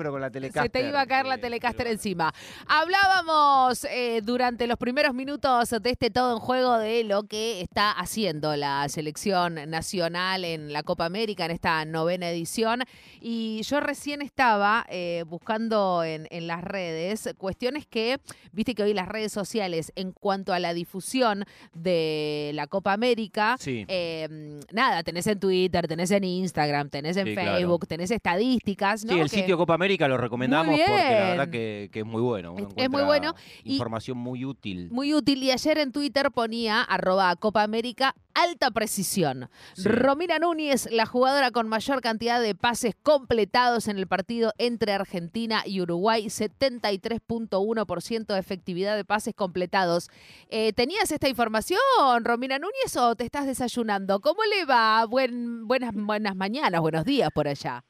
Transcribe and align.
pero 0.00 0.12
con 0.12 0.22
la 0.22 0.30
Telecaster. 0.30 0.62
Se 0.62 0.68
te 0.70 0.88
iba 0.88 0.98
a 1.02 1.06
caer 1.06 1.26
la 1.26 1.36
Telecaster 1.36 1.86
encima. 1.86 2.32
Hablábamos 2.66 3.84
eh, 3.84 4.22
durante 4.24 4.66
los 4.66 4.78
primeros 4.78 5.14
minutos 5.14 5.68
de 5.68 5.90
este 5.90 6.08
todo 6.10 6.32
en 6.32 6.38
juego 6.38 6.78
de 6.78 7.04
lo 7.04 7.24
que 7.24 7.60
está 7.60 7.90
haciendo 7.92 8.56
la 8.56 8.88
selección 8.88 9.56
nacional 9.68 10.44
en 10.46 10.72
la 10.72 10.82
Copa 10.82 11.04
América 11.04 11.44
en 11.44 11.50
esta 11.50 11.84
novena 11.84 12.30
edición. 12.30 12.82
Y 13.20 13.60
yo 13.64 13.80
recién 13.80 14.22
estaba 14.22 14.86
eh, 14.88 15.24
buscando 15.26 16.02
en, 16.02 16.26
en 16.30 16.46
las 16.46 16.64
redes 16.64 17.28
cuestiones 17.36 17.86
que, 17.86 18.18
viste 18.52 18.74
que 18.74 18.82
hoy 18.82 18.94
las 18.94 19.06
redes 19.08 19.30
sociales 19.32 19.92
en 19.94 20.12
cuanto 20.12 20.52
a 20.54 20.58
la 20.58 20.72
difusión 20.72 21.44
de 21.74 22.52
la 22.54 22.66
Copa 22.66 22.92
América, 22.94 23.56
Sí. 23.58 23.84
eh, 23.88 24.58
nada, 24.72 25.02
tenés 25.02 25.26
en 25.26 25.38
Twitter, 25.38 25.86
tenés 25.86 26.10
en 26.12 26.24
Instagram, 26.24 26.88
tenés 26.88 27.16
en 27.18 27.26
Sí, 27.26 27.32
claro. 27.34 27.56
Facebook, 27.56 27.86
tenés 27.86 28.10
estadísticas, 28.10 29.04
¿no? 29.04 29.12
Sí, 29.12 29.20
el 29.20 29.30
Que- 29.30 29.36
sitio 29.36 29.58
Copa 29.58 29.74
América 29.74 29.89
lo 29.98 30.16
recomendamos 30.16 30.78
porque 30.78 30.92
la 30.92 31.28
verdad 31.30 31.48
que, 31.48 31.88
que 31.92 32.00
es 32.00 32.06
muy 32.06 32.22
bueno. 32.22 32.52
Uno 32.54 32.68
Es- 32.76 32.90
muy 32.90 33.02
bueno 33.02 33.34
y- 33.64 33.72
Información 33.72 34.18
muy 34.18 34.44
útil. 34.44 34.88
Muy 34.90 35.14
útil. 35.14 35.42
Y 35.42 35.50
ayer 35.50 35.78
en 35.78 35.92
Twitter 35.92 36.30
ponía 36.30 36.82
arroba 36.82 37.34
Copa 37.36 37.62
América 37.62 38.14
alta 38.34 38.70
precisión. 38.70 39.50
Sí. 39.74 39.88
Romina 39.88 40.38
Núñez, 40.38 40.88
la 40.92 41.04
jugadora 41.04 41.50
con 41.50 41.68
mayor 41.68 42.00
cantidad 42.00 42.40
de 42.40 42.54
pases 42.54 42.94
completados 43.02 43.88
en 43.88 43.98
el 43.98 44.06
partido 44.06 44.52
entre 44.58 44.92
Argentina 44.92 45.62
y 45.66 45.80
Uruguay, 45.80 46.26
73.1% 46.26 48.26
de 48.34 48.38
efectividad 48.38 48.96
de 48.96 49.04
pases 49.04 49.34
completados. 49.34 50.08
Eh, 50.48 50.72
¿Tenías 50.72 51.10
esta 51.10 51.28
información, 51.28 51.78
Romina 52.22 52.58
Núñez, 52.58 52.96
o 52.96 53.14
te 53.16 53.24
estás 53.24 53.46
desayunando? 53.46 54.20
¿Cómo 54.20 54.42
le 54.44 54.64
va? 54.64 55.04
Buen, 55.06 55.66
buenas, 55.66 55.92
buenas 55.94 56.36
mañanas, 56.36 56.80
buenos 56.80 57.04
días 57.04 57.30
por 57.34 57.48
allá. 57.48 57.84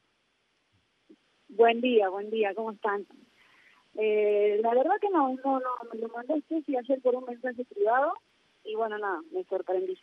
Buen 1.51 1.81
día, 1.81 2.09
buen 2.09 2.29
día, 2.29 2.53
¿cómo 2.55 2.71
están? 2.71 3.05
Eh, 3.95 4.59
la 4.63 4.73
verdad 4.73 4.93
que 5.01 5.09
no, 5.09 5.35
no, 5.43 5.59
no, 5.59 5.69
me 5.93 5.99
lo 5.99 6.07
mandó 6.09 6.35
Ceci 6.47 6.75
ayer 6.77 7.01
por 7.01 7.15
un 7.15 7.25
mensaje 7.25 7.65
privado 7.65 8.13
y 8.63 8.75
bueno, 8.75 8.97
nada, 8.97 9.19
me 9.33 9.43
sorprendí. 9.45 9.97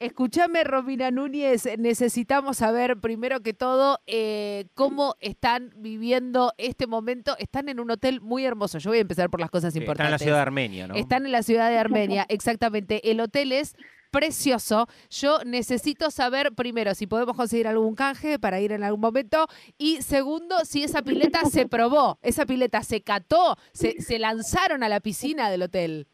Escúchame, 0.00 0.62
Romina 0.62 1.10
Núñez, 1.10 1.66
necesitamos 1.78 2.58
saber 2.58 2.98
primero 3.00 3.40
que 3.40 3.52
todo 3.52 3.98
eh, 4.06 4.66
cómo 4.74 5.14
están 5.20 5.72
viviendo 5.76 6.52
este 6.56 6.86
momento. 6.86 7.34
Están 7.38 7.68
en 7.68 7.80
un 7.80 7.90
hotel 7.90 8.20
muy 8.20 8.44
hermoso. 8.44 8.78
Yo 8.78 8.90
voy 8.90 8.98
a 8.98 9.02
empezar 9.02 9.28
por 9.28 9.40
las 9.40 9.50
cosas 9.50 9.72
Sí, 9.72 9.80
Está 9.80 9.90
en 9.92 9.96
importantes. 9.96 10.12
la 10.12 10.18
ciudad 10.18 10.36
de 10.36 10.42
Armenia, 10.42 10.86
¿no? 10.86 10.94
Están 10.94 11.26
en 11.26 11.32
la 11.32 11.42
ciudad 11.42 11.68
de 11.68 11.78
Armenia, 11.78 12.26
exactamente. 12.28 13.10
El 13.10 13.20
hotel 13.20 13.50
es 13.50 13.76
precioso. 14.10 14.86
Yo 15.10 15.38
necesito 15.44 16.10
saber 16.10 16.52
primero 16.52 16.94
si 16.94 17.06
podemos 17.06 17.36
conseguir 17.36 17.66
algún 17.66 17.94
canje 17.94 18.38
para 18.38 18.60
ir 18.60 18.72
en 18.72 18.82
algún 18.82 19.00
momento 19.00 19.46
y 19.76 20.02
segundo 20.02 20.56
si 20.64 20.82
esa 20.82 21.02
pileta 21.02 21.44
se 21.44 21.66
probó, 21.66 22.18
esa 22.22 22.46
pileta 22.46 22.82
se 22.82 23.02
cató, 23.02 23.56
se, 23.72 24.00
se 24.00 24.18
lanzaron 24.18 24.82
a 24.82 24.88
la 24.88 25.00
piscina 25.00 25.50
del 25.50 25.62
hotel. 25.62 26.06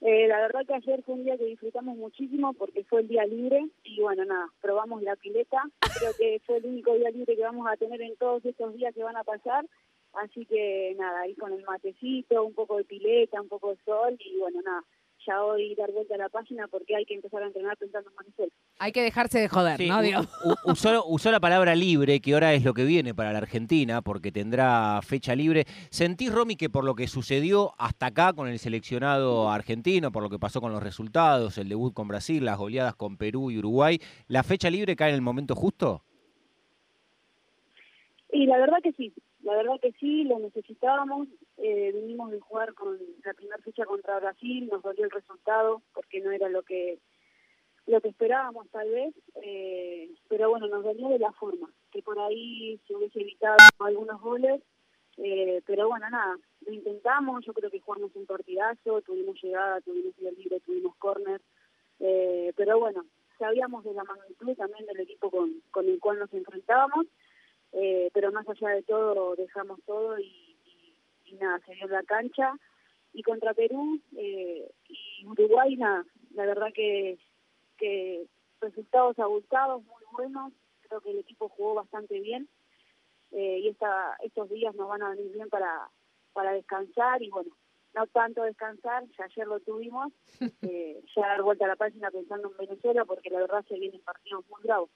Eh, 0.00 0.28
la 0.28 0.38
verdad 0.38 0.64
que 0.64 0.74
ayer 0.74 1.02
fue 1.02 1.16
un 1.16 1.24
día 1.24 1.36
que 1.36 1.44
disfrutamos 1.44 1.96
muchísimo 1.96 2.52
porque 2.52 2.84
fue 2.84 3.00
el 3.00 3.08
día 3.08 3.24
libre 3.24 3.66
y 3.82 4.00
bueno, 4.00 4.24
nada, 4.24 4.46
probamos 4.60 5.02
la 5.02 5.16
pileta. 5.16 5.62
Creo 5.98 6.12
que 6.16 6.40
fue 6.46 6.58
el 6.58 6.66
único 6.66 6.94
día 6.94 7.10
libre 7.10 7.34
que 7.34 7.42
vamos 7.42 7.66
a 7.68 7.76
tener 7.76 8.00
en 8.02 8.16
todos 8.16 8.44
estos 8.44 8.74
días 8.74 8.94
que 8.94 9.02
van 9.02 9.16
a 9.16 9.24
pasar. 9.24 9.66
Así 10.12 10.46
que 10.46 10.94
nada, 10.98 11.20
ahí 11.22 11.34
con 11.34 11.52
el 11.52 11.64
matecito, 11.64 12.44
un 12.44 12.54
poco 12.54 12.76
de 12.76 12.84
pileta, 12.84 13.40
un 13.40 13.48
poco 13.48 13.70
de 13.70 13.78
sol 13.84 14.16
y 14.20 14.38
bueno, 14.38 14.62
nada, 14.62 14.84
ya 15.28 15.42
hoy 15.42 15.74
dar 15.74 15.92
vuelta 15.92 16.14
a 16.14 16.18
la 16.18 16.28
página 16.28 16.66
porque 16.68 16.96
hay 16.96 17.04
que 17.04 17.14
empezar 17.14 17.42
a 17.42 17.46
entrenar 17.46 17.76
pensando 17.76 18.08
en 18.08 18.16
Manicel. 18.16 18.52
Hay 18.78 18.92
que 18.92 19.02
dejarse 19.02 19.38
de 19.38 19.48
joder, 19.48 19.76
Sí, 19.76 19.88
¿no? 19.88 20.00
Digo. 20.00 20.20
usó, 20.64 21.04
usó 21.06 21.30
la 21.30 21.40
palabra 21.40 21.74
libre, 21.74 22.20
que 22.20 22.32
ahora 22.32 22.54
es 22.54 22.64
lo 22.64 22.72
que 22.72 22.84
viene 22.84 23.14
para 23.14 23.32
la 23.32 23.38
Argentina, 23.38 24.00
porque 24.00 24.32
tendrá 24.32 25.00
fecha 25.02 25.34
libre. 25.34 25.64
¿Sentís, 25.90 26.32
Romy, 26.32 26.56
que 26.56 26.70
por 26.70 26.84
lo 26.84 26.94
que 26.94 27.06
sucedió 27.06 27.72
hasta 27.78 28.06
acá 28.06 28.32
con 28.32 28.48
el 28.48 28.58
seleccionado 28.58 29.50
argentino, 29.50 30.10
por 30.10 30.22
lo 30.22 30.30
que 30.30 30.38
pasó 30.38 30.60
con 30.60 30.72
los 30.72 30.82
resultados, 30.82 31.58
el 31.58 31.68
debut 31.68 31.92
con 31.92 32.08
Brasil, 32.08 32.44
las 32.44 32.56
goleadas 32.56 32.94
con 32.94 33.16
Perú 33.16 33.50
y 33.50 33.58
Uruguay, 33.58 34.00
la 34.28 34.42
fecha 34.42 34.70
libre 34.70 34.96
cae 34.96 35.10
en 35.10 35.16
el 35.16 35.22
momento 35.22 35.54
justo? 35.54 36.02
Y 38.32 38.46
la 38.46 38.58
verdad 38.58 38.78
que 38.82 38.92
sí, 38.92 39.12
la 39.48 39.56
verdad 39.56 39.80
que 39.80 39.92
sí, 39.92 40.24
lo 40.24 40.38
necesitábamos. 40.38 41.26
Eh, 41.56 41.90
vinimos 41.94 42.30
de 42.30 42.38
jugar 42.38 42.74
con 42.74 42.98
la 43.24 43.32
primera 43.32 43.56
fecha 43.62 43.86
contra 43.86 44.20
Brasil, 44.20 44.68
nos 44.70 44.82
dolió 44.82 45.04
el 45.04 45.10
resultado 45.10 45.80
porque 45.94 46.20
no 46.20 46.30
era 46.30 46.50
lo 46.50 46.62
que 46.62 46.98
lo 47.86 48.02
que 48.02 48.08
esperábamos 48.08 48.68
tal 48.68 48.90
vez, 48.90 49.14
eh, 49.42 50.10
pero 50.28 50.50
bueno, 50.50 50.66
nos 50.68 50.84
dolió 50.84 51.08
de 51.08 51.18
la 51.18 51.32
forma, 51.32 51.70
que 51.90 52.02
por 52.02 52.18
ahí 52.18 52.78
se 52.86 52.94
hubiese 52.94 53.22
evitado 53.22 53.56
algunos 53.78 54.20
goles, 54.20 54.60
eh, 55.16 55.62
pero 55.64 55.88
bueno, 55.88 56.10
nada, 56.10 56.36
lo 56.66 56.72
intentamos, 56.74 57.46
yo 57.46 57.54
creo 57.54 57.70
que 57.70 57.80
jugamos 57.80 58.14
un 58.14 58.26
partidazo, 58.26 59.00
tuvimos 59.00 59.42
llegada, 59.42 59.80
tuvimos 59.80 60.14
tiro 60.16 60.30
libre, 60.32 60.60
tuvimos 60.60 60.94
córner, 60.96 61.40
eh, 62.00 62.52
pero 62.56 62.78
bueno, 62.78 63.06
sabíamos 63.38 63.82
de 63.84 63.94
la 63.94 64.04
magnitud 64.04 64.54
también 64.54 64.84
del 64.84 65.00
equipo 65.00 65.30
con, 65.30 65.62
con 65.70 65.88
el 65.88 65.98
cual 65.98 66.18
nos 66.18 66.34
enfrentábamos, 66.34 67.06
eh, 67.72 68.10
pero 68.14 68.32
más 68.32 68.48
allá 68.48 68.68
de 68.70 68.82
todo 68.82 69.34
dejamos 69.36 69.80
todo 69.86 70.18
y, 70.18 70.24
y- 70.64 70.94
y 71.26 71.34
nada, 71.34 71.58
se 71.66 71.74
dio 71.74 71.84
en 71.84 71.92
la 71.92 72.02
cancha. 72.02 72.52
Y 73.12 73.22
contra 73.22 73.54
Perú 73.54 74.00
eh, 74.16 74.70
y 74.88 75.26
Uruguay, 75.26 75.76
nada, 75.76 76.04
la 76.34 76.44
verdad 76.46 76.68
que, 76.74 77.18
que 77.78 78.26
resultados 78.60 79.18
abultados, 79.18 79.82
muy 79.84 80.02
buenos, 80.12 80.52
creo 80.82 81.00
que 81.00 81.10
el 81.10 81.18
equipo 81.20 81.48
jugó 81.48 81.74
bastante 81.74 82.20
bien 82.20 82.48
eh, 83.32 83.58
y 83.60 83.68
esta, 83.68 84.16
estos 84.22 84.48
días 84.50 84.74
nos 84.74 84.88
van 84.88 85.02
a 85.02 85.10
venir 85.10 85.32
bien 85.32 85.48
para, 85.48 85.88
para 86.32 86.52
descansar 86.52 87.22
y 87.22 87.30
bueno, 87.30 87.50
no 87.94 88.06
tanto 88.08 88.42
descansar, 88.42 89.04
ya 89.18 89.24
ayer 89.24 89.46
lo 89.46 89.60
tuvimos, 89.60 90.12
eh, 90.62 91.02
ya 91.16 91.22
dar 91.28 91.42
vuelta 91.42 91.64
a 91.64 91.68
la 91.68 91.76
página 91.76 92.10
pensando 92.10 92.50
en 92.50 92.56
Venezuela 92.68 93.04
porque 93.04 93.30
la 93.30 93.40
verdad 93.40 93.64
se 93.68 93.78
vienen 93.78 94.00
partidos 94.02 94.44
muy 94.48 94.62
bravos. 94.62 94.90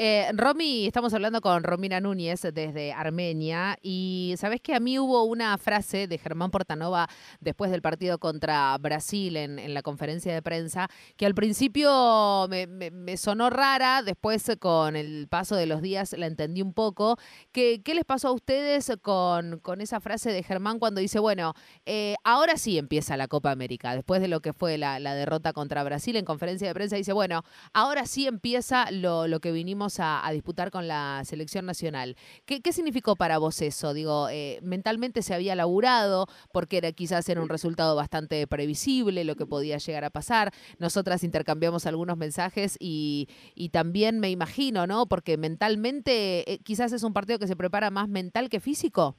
Eh, 0.00 0.30
Romy, 0.32 0.86
estamos 0.86 1.12
hablando 1.12 1.40
con 1.40 1.64
Romina 1.64 2.00
Núñez 2.00 2.42
desde 2.42 2.92
Armenia 2.92 3.76
y 3.82 4.32
sabes 4.38 4.60
que 4.60 4.76
a 4.76 4.78
mí 4.78 4.96
hubo 4.96 5.24
una 5.24 5.58
frase 5.58 6.06
de 6.06 6.18
Germán 6.18 6.52
Portanova 6.52 7.08
después 7.40 7.72
del 7.72 7.82
partido 7.82 8.18
contra 8.20 8.78
Brasil 8.78 9.36
en, 9.36 9.74
la 9.74 9.82
conferencia 9.82 10.32
de 10.32 10.40
prensa 10.40 10.88
que 11.16 11.26
al 11.26 11.34
principio 11.34 12.46
me, 12.48 13.16
sonó 13.16 13.50
rara, 13.50 14.04
después 14.04 14.48
eh, 14.48 14.56
con 14.56 14.94
el 14.94 15.26
paso 15.26 15.56
de 15.56 15.66
los 15.66 15.82
días 15.82 16.14
la 16.16 16.26
entendí 16.26 16.62
un 16.62 16.74
poco. 16.74 17.16
¿Qué, 17.50 17.82
qué 17.84 17.96
les 17.96 18.04
pasó 18.04 18.28
a 18.28 18.32
ustedes 18.32 18.92
con, 19.02 19.58
con 19.58 19.80
esa 19.80 19.98
frase 19.98 20.30
de 20.30 20.44
Germán 20.44 20.78
cuando 20.78 21.00
dice, 21.00 21.18
bueno, 21.18 21.54
eh, 21.86 22.14
ahora 22.22 22.56
sí 22.56 22.78
empieza 22.78 23.16
la 23.16 23.26
Copa 23.26 23.50
América, 23.50 23.96
después 23.96 24.20
de 24.20 24.28
lo 24.28 24.42
que 24.42 24.52
fue 24.52 24.78
la, 24.78 25.00
la 25.00 25.16
derrota 25.16 25.52
contra 25.52 25.82
Brasil 25.82 26.14
en 26.14 26.24
conferencia 26.24 26.68
de 26.68 26.74
prensa, 26.74 26.94
dice, 26.94 27.12
bueno, 27.12 27.42
ahora 27.72 28.06
sí 28.06 28.28
empieza 28.28 28.92
lo, 28.92 29.26
lo 29.26 29.40
que 29.40 29.50
vinimos 29.50 29.87
a, 30.00 30.28
disputar 30.32 30.70
con 30.70 30.86
la 30.86 31.22
selección 31.24 31.66
nacional. 31.66 32.16
¿Qué, 32.44 32.60
qué 32.60 32.72
significó 32.72 33.16
para 33.16 33.38
vos 33.38 33.60
eso? 33.62 33.94
Digo, 33.94 34.28
eh, 34.28 34.58
mentalmente 34.62 35.22
se 35.22 35.34
había 35.34 35.54
laburado, 35.54 36.26
porque 36.52 36.78
era 36.78 36.92
quizás 36.92 37.28
era 37.28 37.40
un 37.40 37.48
resultado 37.48 37.96
bastante 37.96 38.46
previsible 38.46 39.24
lo 39.24 39.36
que 39.36 39.46
podía 39.46 39.78
llegar 39.78 40.04
a 40.04 40.10
pasar. 40.10 40.52
Nosotras 40.78 41.24
intercambiamos 41.24 41.86
algunos 41.86 42.16
mensajes 42.16 42.76
y, 42.78 43.28
y 43.54 43.70
también 43.70 44.20
me 44.20 44.30
imagino, 44.30 44.86
¿no? 44.86 45.06
Porque 45.06 45.36
mentalmente 45.36 46.52
eh, 46.52 46.58
quizás 46.58 46.92
es 46.92 47.02
un 47.02 47.12
partido 47.12 47.38
que 47.38 47.46
se 47.46 47.56
prepara 47.56 47.90
más 47.90 48.08
mental 48.08 48.48
que 48.48 48.60
físico. 48.60 49.16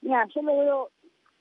Mira, 0.00 0.26
yo 0.34 0.42
lo 0.42 0.58
veo, 0.58 0.90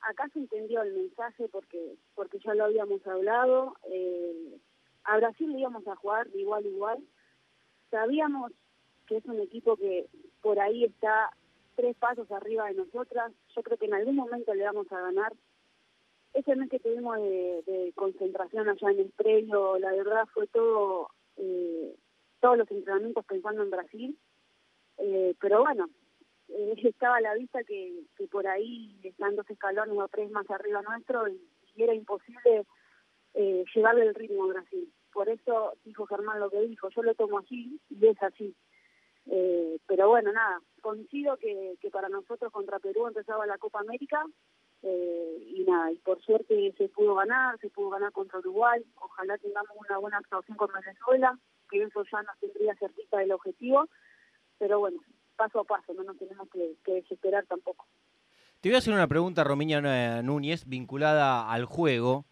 acá 0.01 0.29
se 0.33 0.39
entendió 0.39 0.81
el 0.81 0.93
mensaje 0.93 1.47
porque 1.49 1.95
porque 2.15 2.39
ya 2.45 2.53
lo 2.53 2.65
habíamos 2.65 3.05
hablado. 3.05 3.75
Eh, 3.91 4.57
a 5.05 5.17
Brasil 5.17 5.51
le 5.51 5.59
íbamos 5.59 5.87
a 5.87 5.95
jugar 5.95 6.29
de 6.29 6.39
igual 6.39 6.65
a 6.65 6.67
igual. 6.67 7.03
Sabíamos 7.91 8.51
que 9.07 9.17
es 9.17 9.25
un 9.25 9.39
equipo 9.39 9.75
que 9.75 10.07
por 10.41 10.59
ahí 10.59 10.85
está 10.85 11.31
tres 11.75 11.95
pasos 11.97 12.29
arriba 12.31 12.67
de 12.67 12.75
nosotras. 12.75 13.31
Yo 13.55 13.63
creo 13.63 13.77
que 13.77 13.85
en 13.85 13.93
algún 13.93 14.15
momento 14.15 14.53
le 14.53 14.63
vamos 14.63 14.91
a 14.91 14.99
ganar. 14.99 15.33
Ese 16.33 16.55
mes 16.55 16.69
que 16.69 16.79
tuvimos 16.79 17.17
de, 17.17 17.63
de 17.65 17.93
concentración 17.95 18.67
allá 18.67 18.91
en 18.91 18.99
el 18.99 19.11
previo, 19.11 19.77
la 19.77 19.91
verdad 19.91 20.25
fue 20.33 20.47
todo, 20.47 21.09
eh, 21.37 21.95
todos 22.39 22.57
los 22.57 22.71
entrenamientos 22.71 23.25
pensando 23.25 23.61
en 23.61 23.69
Brasil. 23.69 24.17
Eh, 24.97 25.35
pero 25.39 25.61
bueno, 25.61 25.89
eh, 26.49 26.73
estaba 26.83 27.17
a 27.17 27.21
la 27.21 27.35
vista 27.35 27.63
que, 27.63 28.03
que 28.17 28.27
por 28.27 28.47
ahí 28.47 28.99
están 29.03 29.35
dos 29.35 29.49
escalones 29.49 29.97
o 29.97 30.07
tres 30.07 30.31
más 30.31 30.49
arriba 30.49 30.81
nuestro 30.81 31.27
y 31.27 31.83
era 31.83 31.93
imposible 31.93 32.65
eh, 33.33 33.63
llevarle 33.73 34.07
el 34.07 34.15
ritmo 34.15 34.45
a 34.45 34.47
Brasil. 34.47 34.91
Por 35.11 35.29
eso 35.29 35.73
dijo 35.83 36.05
Germán 36.05 36.39
lo 36.39 36.49
que 36.49 36.61
dijo, 36.61 36.89
yo 36.89 37.03
lo 37.03 37.13
tomo 37.15 37.39
así 37.39 37.79
y 37.89 38.07
es 38.07 38.21
así. 38.21 38.55
Eh, 39.27 39.77
pero 39.87 40.09
bueno, 40.09 40.31
nada, 40.31 40.59
coincido 40.81 41.37
que, 41.37 41.77
que 41.79 41.89
para 41.89 42.09
nosotros 42.09 42.51
contra 42.51 42.79
Perú 42.79 43.07
empezaba 43.07 43.45
la 43.45 43.57
Copa 43.57 43.79
América 43.79 44.25
eh, 44.81 45.37
y 45.55 45.63
nada, 45.63 45.91
y 45.91 45.95
por 45.99 46.21
suerte 46.21 46.73
se 46.77 46.89
pudo 46.89 47.15
ganar, 47.15 47.57
se 47.59 47.69
pudo 47.69 47.91
ganar 47.91 48.11
contra 48.11 48.39
Uruguay, 48.39 48.83
ojalá 48.95 49.37
tengamos 49.37 49.71
una 49.77 49.97
buena 49.97 50.17
actuación 50.17 50.57
con 50.57 50.69
Venezuela, 50.73 51.39
que 51.69 51.83
eso 51.83 52.03
ya 52.11 52.21
nos 52.23 52.37
tendría 52.39 52.75
cerquita 52.75 53.19
del 53.19 53.31
objetivo, 53.31 53.87
pero 54.57 54.79
bueno, 54.79 54.99
paso 55.37 55.61
a 55.61 55.63
paso, 55.63 55.93
no 55.93 56.03
nos 56.03 56.17
tenemos 56.17 56.49
que, 56.49 56.75
que 56.83 56.95
desesperar 56.95 57.45
tampoco. 57.45 57.85
Te 58.59 58.69
voy 58.69 58.75
a 58.75 58.79
hacer 58.79 58.93
una 58.93 59.07
pregunta, 59.07 59.43
Romiña 59.43 60.21
Núñez, 60.21 60.65
vinculada 60.67 61.49
al 61.49 61.65
juego. 61.65 62.25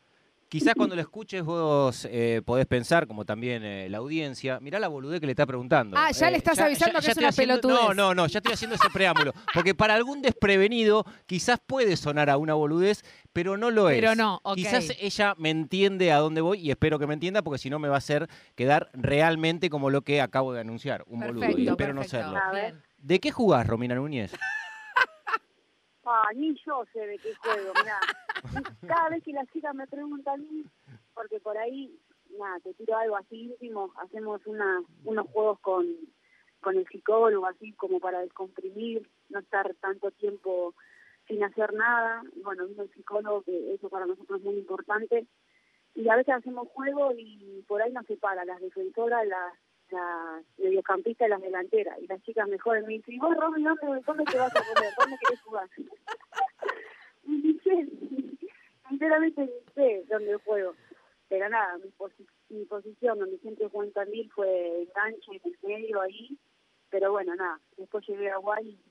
Quizás 0.52 0.74
cuando 0.76 0.96
lo 0.98 1.02
escuches 1.02 1.44
vos 1.46 2.06
eh, 2.12 2.42
podés 2.46 2.66
pensar, 2.66 3.08
como 3.08 3.24
también 3.24 3.64
eh, 3.64 3.88
la 3.90 4.00
audiencia, 4.00 4.60
mirá 4.60 4.80
la 4.80 4.90
boludez 4.90 5.22
que 5.22 5.26
le 5.26 5.32
está 5.32 5.46
preguntando. 5.46 5.96
Ah, 5.98 6.12
ya 6.12 6.30
le 6.30 6.36
Eh, 6.36 6.40
estás 6.40 6.60
avisando 6.60 7.00
que 7.00 7.10
es 7.10 7.16
una 7.18 7.30
haciendo- 7.30 7.62
pelotudez. 7.62 7.88
No, 7.88 7.94
no, 7.94 8.14
no, 8.14 8.28
ya 8.28 8.40
estoy 8.40 8.52
haciendo 8.52 8.76
ese 8.76 8.90
preámbulo. 8.90 9.32
Porque 9.54 9.74
para 9.74 9.94
algún 9.94 10.22
desprevenido 10.22 11.06
quizás 11.26 11.58
puede 11.66 11.96
sonar 11.96 12.30
a 12.30 12.36
una 12.36 12.54
boludez, 12.54 13.02
pero 13.32 13.56
no 13.56 13.72
lo 13.72 13.90
es. 13.90 13.96
Pero 13.98 14.14
no, 14.14 14.42
ok. 14.44 14.56
Quizás 14.56 14.90
ella 15.00 15.36
me 15.38 15.52
entiende 15.52 16.12
a 16.12 16.18
dónde 16.18 16.42
voy 16.42 16.60
y 16.60 16.70
espero 16.70 17.00
que 17.00 17.08
me 17.08 17.14
entienda 17.14 17.44
porque 17.44 17.58
si 17.58 17.70
no 17.70 17.80
me 17.80 17.88
va 17.88 17.96
a 17.96 18.00
hacer 18.00 18.28
quedar 18.56 18.90
realmente 18.94 19.70
como 19.70 19.90
lo 19.90 20.02
que 20.02 20.20
acabo 20.20 20.52
de 20.52 20.60
anunciar, 20.60 21.06
un 21.08 21.22
boludo. 21.22 21.46
Y 21.46 21.48
Perfecto, 21.48 21.72
espero 21.72 21.94
no 21.94 22.04
serlo. 22.04 22.38
A 22.38 22.52
ver. 22.52 22.74
Bien. 22.74 22.84
¿De 22.98 23.20
qué 23.22 23.32
jugás, 23.32 23.66
Romina 23.66 23.96
Núñez? 23.96 24.34
Ni 26.36 26.56
yo 26.66 26.84
sé 26.94 27.06
de 27.08 27.18
qué 27.18 27.34
juego, 27.36 27.74
mirá. 27.76 28.00
Cada 28.88 29.10
vez 29.10 29.24
que 29.24 29.34
las 29.34 29.48
chicas 29.52 29.76
me 29.76 29.88
preguntan, 29.88 30.46
porque 31.14 31.40
por 31.40 31.58
ahí, 31.58 31.98
nada, 32.38 32.60
te 32.60 32.74
tiro 32.74 32.98
algo 32.98 33.18
así 33.18 33.44
íntimo, 33.44 33.94
hacemos 33.98 34.42
una, 34.46 34.82
unos 35.04 35.28
juegos 35.28 35.60
con, 35.60 35.86
con 36.60 36.78
el 36.78 36.88
psicólogo, 36.88 37.46
así 37.46 37.74
como 37.74 38.00
para 38.00 38.22
descomprimir, 38.22 39.08
no 39.30 39.40
estar 39.40 39.74
tanto 39.76 40.12
tiempo 40.12 40.74
sin 41.28 41.44
hacer 41.44 41.74
nada. 41.74 42.24
Bueno, 42.44 42.66
vino 42.68 42.84
el 42.84 42.92
psicólogo, 42.92 43.44
que 43.44 43.74
eso 43.74 43.90
para 43.90 44.06
nosotros 44.06 44.40
es 44.40 44.46
muy 44.46 44.56
importante. 44.56 45.28
Y 45.94 46.08
a 46.08 46.16
veces 46.16 46.36
hacemos 46.36 46.68
juegos 46.70 47.16
y 47.18 47.64
por 47.68 47.82
ahí 47.82 47.92
nos 47.92 48.06
separa 48.06 48.46
las 48.46 48.62
defensoras, 48.62 49.28
las 49.28 49.54
las 49.92 50.44
mediocampistas 50.58 51.28
y 51.28 51.30
las 51.30 51.42
delanteras. 51.42 52.00
Y 52.02 52.08
las 52.08 52.22
chicas 52.24 52.48
mejores 52.48 52.84
me 52.86 52.94
dicen, 52.94 53.14
¿y 53.16 53.20
vos, 53.20 53.36
Romy, 53.38 53.64
dónde, 53.64 54.02
dónde 54.06 54.24
te 54.26 54.38
vas 54.38 54.56
a 54.56 54.62
poner? 54.74 54.92
¿Dónde 54.98 55.18
querés 55.26 55.42
jugar? 55.42 55.70
y 57.24 57.60
sinceramente 58.90 59.42
ni 59.42 59.74
sé 59.74 60.04
dónde 60.10 60.36
juego. 60.38 60.76
Pero 61.30 61.48
nada, 61.50 61.78
mi, 61.78 61.90
posi- 61.98 62.28
mi 62.50 62.66
posición 62.66 63.20
donde 63.20 63.38
siempre 63.40 63.70
jugué 63.70 63.88
en 63.88 63.94
Tandil 63.94 64.32
fue 64.34 64.82
enganche 64.84 65.32
en 65.32 65.42
el 65.46 65.58
medio 65.64 66.02
ahí. 66.02 66.38
Pero 66.90 67.12
bueno, 67.12 67.34
nada, 67.36 67.60
después 67.78 68.06
llegué 68.06 68.30
a 68.30 68.38
Guay 68.38 68.68
y 68.68 68.91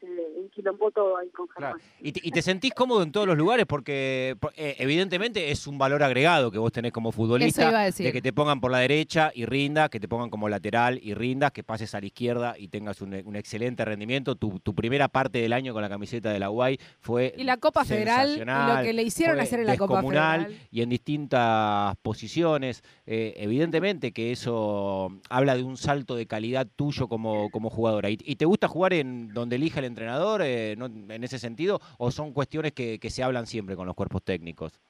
se 0.00 0.06
enquilombó 0.40 0.90
todo 0.90 1.16
ahí 1.18 1.28
con 1.30 1.46
Claro. 1.48 1.76
Germán. 1.78 1.92
Y 2.00 2.12
te, 2.12 2.20
y 2.22 2.30
te 2.30 2.42
sentís 2.42 2.72
cómodo 2.72 3.02
en 3.02 3.10
todos 3.12 3.26
los 3.26 3.36
lugares 3.36 3.66
porque 3.66 4.36
por- 4.40 4.52
eh, 4.56 4.76
evidentemente 4.78 5.50
es 5.50 5.66
un 5.66 5.78
valor 5.78 6.02
agregado 6.02 6.50
que 6.50 6.58
vos 6.58 6.72
tenés 6.72 6.92
como 6.92 7.12
futbolista. 7.12 7.62
Eso 7.62 7.70
iba 7.70 7.80
a 7.80 7.84
decir. 7.84 8.06
De 8.06 8.12
que 8.12 8.22
te 8.22 8.32
pongan 8.32 8.60
por 8.60 8.70
la 8.70 8.78
derecha 8.78 9.30
y 9.34 9.44
rindas, 9.44 9.90
que 9.90 10.00
te 10.00 10.08
pongan 10.08 10.30
como 10.30 10.48
lateral 10.48 10.98
y 11.02 11.14
rindas, 11.14 11.52
que 11.52 11.62
pases 11.64 11.94
a 11.94 12.00
la 12.00 12.06
izquierda 12.06 12.54
y 12.58 12.68
tengas 12.68 13.00
un, 13.00 13.14
un 13.24 13.36
excelente 13.36 13.84
rendimiento. 13.84 14.34
Tu, 14.36 14.58
tu 14.60 14.74
primera 14.74 15.08
parte 15.08 15.38
del 15.40 15.52
año 15.52 15.72
con 15.72 15.82
la 15.82 15.88
camiseta 15.88 16.30
de 16.32 16.38
la 16.38 16.50
UAI 16.50 16.78
fue 17.00 17.34
Y 17.36 17.44
la 17.44 17.56
Copa 17.56 17.84
Federal, 17.84 18.36
y 18.36 18.44
lo 18.44 18.82
que 18.82 18.92
le 18.92 19.02
hicieron 19.02 19.36
fue 19.36 19.42
hacer 19.42 19.60
en 19.60 19.66
la 19.66 19.76
Copa 19.76 20.02
Federal. 20.02 20.54
y 20.70 20.82
en 20.82 20.88
distintas 20.88 21.96
posiciones. 22.02 22.82
Eh, 23.06 23.34
evidentemente 23.38 24.12
que 24.12 24.32
eso 24.32 25.10
habla 25.28 25.56
de 25.56 25.62
un 25.62 25.76
salto 25.76 26.14
de 26.16 26.26
calidad 26.26 26.66
tuyo 26.76 27.08
como, 27.08 27.50
como 27.50 27.70
jugadora. 27.70 28.10
¿Y, 28.10 28.18
y 28.24 28.36
te 28.36 28.44
gusta 28.44 28.68
jugar 28.68 28.92
en 28.92 29.28
donde 29.34 29.56
elija 29.56 29.80
el 29.80 29.86
entrenador 29.88 30.40
eh, 30.42 30.74
no- 30.78 30.86
en 30.86 31.24
ese 31.24 31.38
sentido 31.38 31.80
o 31.98 32.10
son 32.10 32.32
cuestiones 32.32 32.72
que, 32.72 32.98
que 33.00 33.10
se 33.10 33.22
hablan 33.22 33.46
siempre 33.46 33.74
con 33.76 33.86
los 33.86 33.96
cuerpos 33.96 34.22
técnicos? 34.22 34.80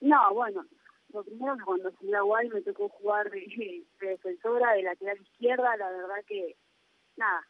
No, 0.00 0.34
bueno, 0.34 0.64
lo 1.12 1.24
primero 1.24 1.56
que 1.56 1.64
cuando 1.64 1.92
fui 1.92 2.12
a 2.14 2.20
Guay 2.20 2.48
me 2.50 2.62
tocó 2.62 2.88
jugar 2.88 3.30
de, 3.30 3.40
de 4.00 4.06
defensora, 4.08 4.72
de 4.72 4.82
lateral 4.82 5.20
izquierda, 5.20 5.76
la 5.76 5.90
verdad 5.90 6.24
que, 6.26 6.56
nada, 7.16 7.46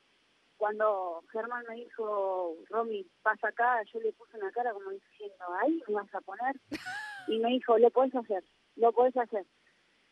cuando 0.57 1.23
Germán 1.33 1.65
me 1.69 1.77
dijo, 1.77 2.55
Romy, 2.71 3.07
pasa 3.23 3.49
acá, 3.49 3.83
yo 3.93 4.01
le 4.01 4.13
puse 4.13 4.37
una 4.39 4.53
cara 4.53 4.73
como 4.73 4.91
diciendo, 4.91 5.45
ahí 5.61 5.83
me 5.89 5.95
vas 5.95 6.15
a 6.15 6.21
poner, 6.21 6.57
y 7.29 7.39
me 7.39 7.51
dijo, 7.51 7.79
lo 7.79 7.91
podés 7.91 8.15
hacer, 8.15 8.45
lo 8.77 8.93
podés 8.93 9.17
hacer. 9.17 9.45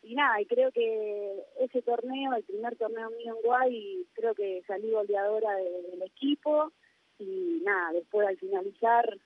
Y 0.02 0.14
nada, 0.16 0.40
y 0.40 0.46
creo 0.46 0.72
que 0.72 1.44
ese 1.60 1.80
torneo, 1.82 2.34
el 2.34 2.42
primer 2.42 2.76
torneo 2.76 3.08
mío 3.10 3.36
en 3.36 3.42
Guay, 3.42 4.06
creo 4.14 4.34
que 4.34 4.62
salí 4.66 4.90
goleadora 4.90 5.54
de- 5.56 5.82
del 5.82 6.02
equipo, 6.02 6.72
y 7.18 7.60
nada, 7.64 7.92
después 7.92 8.26
al 8.26 8.36
finalizar 8.36 9.16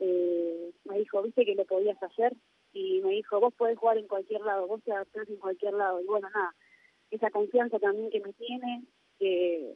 eh, 0.00 0.70
me 0.84 0.98
dijo, 0.98 1.22
viste 1.22 1.44
que 1.44 1.54
lo 1.56 1.64
podías 1.64 2.00
hacer, 2.02 2.34
y 2.72 3.00
me 3.00 3.10
dijo, 3.12 3.40
vos 3.40 3.52
podés 3.54 3.78
jugar 3.78 3.98
en 3.98 4.06
cualquier 4.06 4.40
lado, 4.42 4.66
vos 4.66 4.82
te 4.84 4.92
adaptás 4.92 5.28
en 5.28 5.36
cualquier 5.36 5.74
lado. 5.74 6.00
Y 6.00 6.06
bueno, 6.06 6.28
nada, 6.30 6.54
esa 7.10 7.30
confianza 7.30 7.78
también 7.78 8.10
que 8.10 8.20
me 8.20 8.32
tiene, 8.34 8.84
que, 9.18 9.74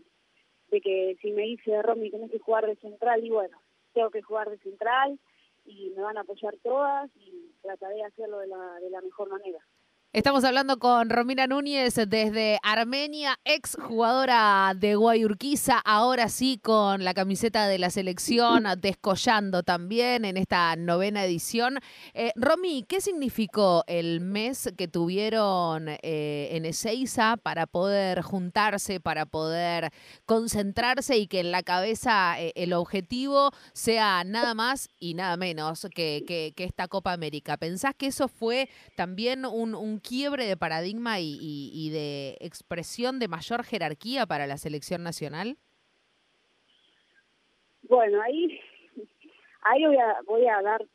de 0.69 0.81
que 0.81 1.17
si 1.21 1.33
me 1.33 1.43
dice, 1.43 1.83
Romy, 1.83 2.11
tenés 2.11 2.31
que 2.31 2.39
jugar 2.39 2.67
de 2.67 2.77
central, 2.77 3.25
y 3.25 3.31
bueno, 3.31 3.61
tengo 3.95 4.11
que 4.11 4.23
jugar 4.23 4.51
de 4.51 4.59
central, 4.59 5.19
y 5.65 5.91
me 5.91 6.03
van 6.03 6.17
a 6.19 6.21
apoyar 6.21 6.57
todas, 6.63 7.11
y 7.17 7.51
trataré 7.63 7.97
de 7.97 8.05
hacerlo 8.05 8.39
de 8.39 8.47
la, 8.49 8.79
de 8.81 8.91
la 8.91 9.01
mejor 9.01 9.29
manera. 9.29 9.59
Estamos 10.15 10.45
hablando 10.45 10.79
con 10.79 11.09
Romina 11.09 11.47
Núñez 11.47 11.95
desde 11.95 12.59
Armenia, 12.63 13.39
ex 13.47 13.79
jugadora 13.81 14.75
de 14.77 14.95
Guayurquiza, 14.95 15.79
ahora 15.79 16.29
sí 16.29 16.61
con 16.63 17.03
la 17.03 17.15
camiseta 17.15 17.67
de 17.67 17.79
la 17.79 17.89
selección, 17.89 18.65
descollando 18.79 19.63
también 19.63 20.27
en 20.27 20.37
esta 20.37 20.77
novena 20.77 21.25
edición. 21.25 21.79
Eh, 22.13 22.33
¿qué 22.87 23.01
significó 23.01 23.85
el 23.87 24.21
mes 24.21 24.71
que 24.77 24.87
tuvieron 24.87 25.89
eh, 25.89 26.49
en 26.53 26.67
Ezeiza 26.67 27.39
para 27.39 27.67
poder 27.67 28.21
juntarse, 28.21 29.01
para 29.01 29.25
poder 29.25 29.93
concentrarse 30.27 31.17
y 31.17 31.27
que 31.27 31.41
en 31.41 31.51
la 31.53 31.63
cabeza 31.63 32.39
eh, 32.39 32.53
el 32.55 32.75
objetivo 32.75 33.51
sea 33.73 34.25
nada 34.25 34.53
más 34.53 34.91
y 35.01 35.15
nada 35.15 35.39
menos 35.39 35.87
que, 35.95 36.23
que- 36.29 36.53
que 36.55 36.65
esta 36.65 36.87
Copa 36.87 37.15
América? 37.15 37.57
¿Pensás 37.57 37.95
que 37.97 38.09
eso 38.09 38.29
fue 38.29 38.69
también 38.95 39.47
un, 39.47 39.75
un 39.75 40.02
quiebre 40.03 40.47
de 40.47 40.57
paradigma 40.57 41.21
y, 41.21 41.39
y- 41.41 41.71
y 41.75 41.91
de 41.91 42.37
expresión 42.41 43.19
de 43.19 43.29
mayor 43.29 43.65
jerarquía 43.65 44.27
para 44.27 44.47
la 44.47 44.57
selección 44.59 45.03
nacional? 45.03 45.57
Bueno, 47.83 48.21
ahí, 48.23 48.59
ahí 49.63 49.87
voy 49.87 49.97
a, 49.97 50.17
voy 50.27 50.47
a 50.47 50.63
dar, 50.63 50.87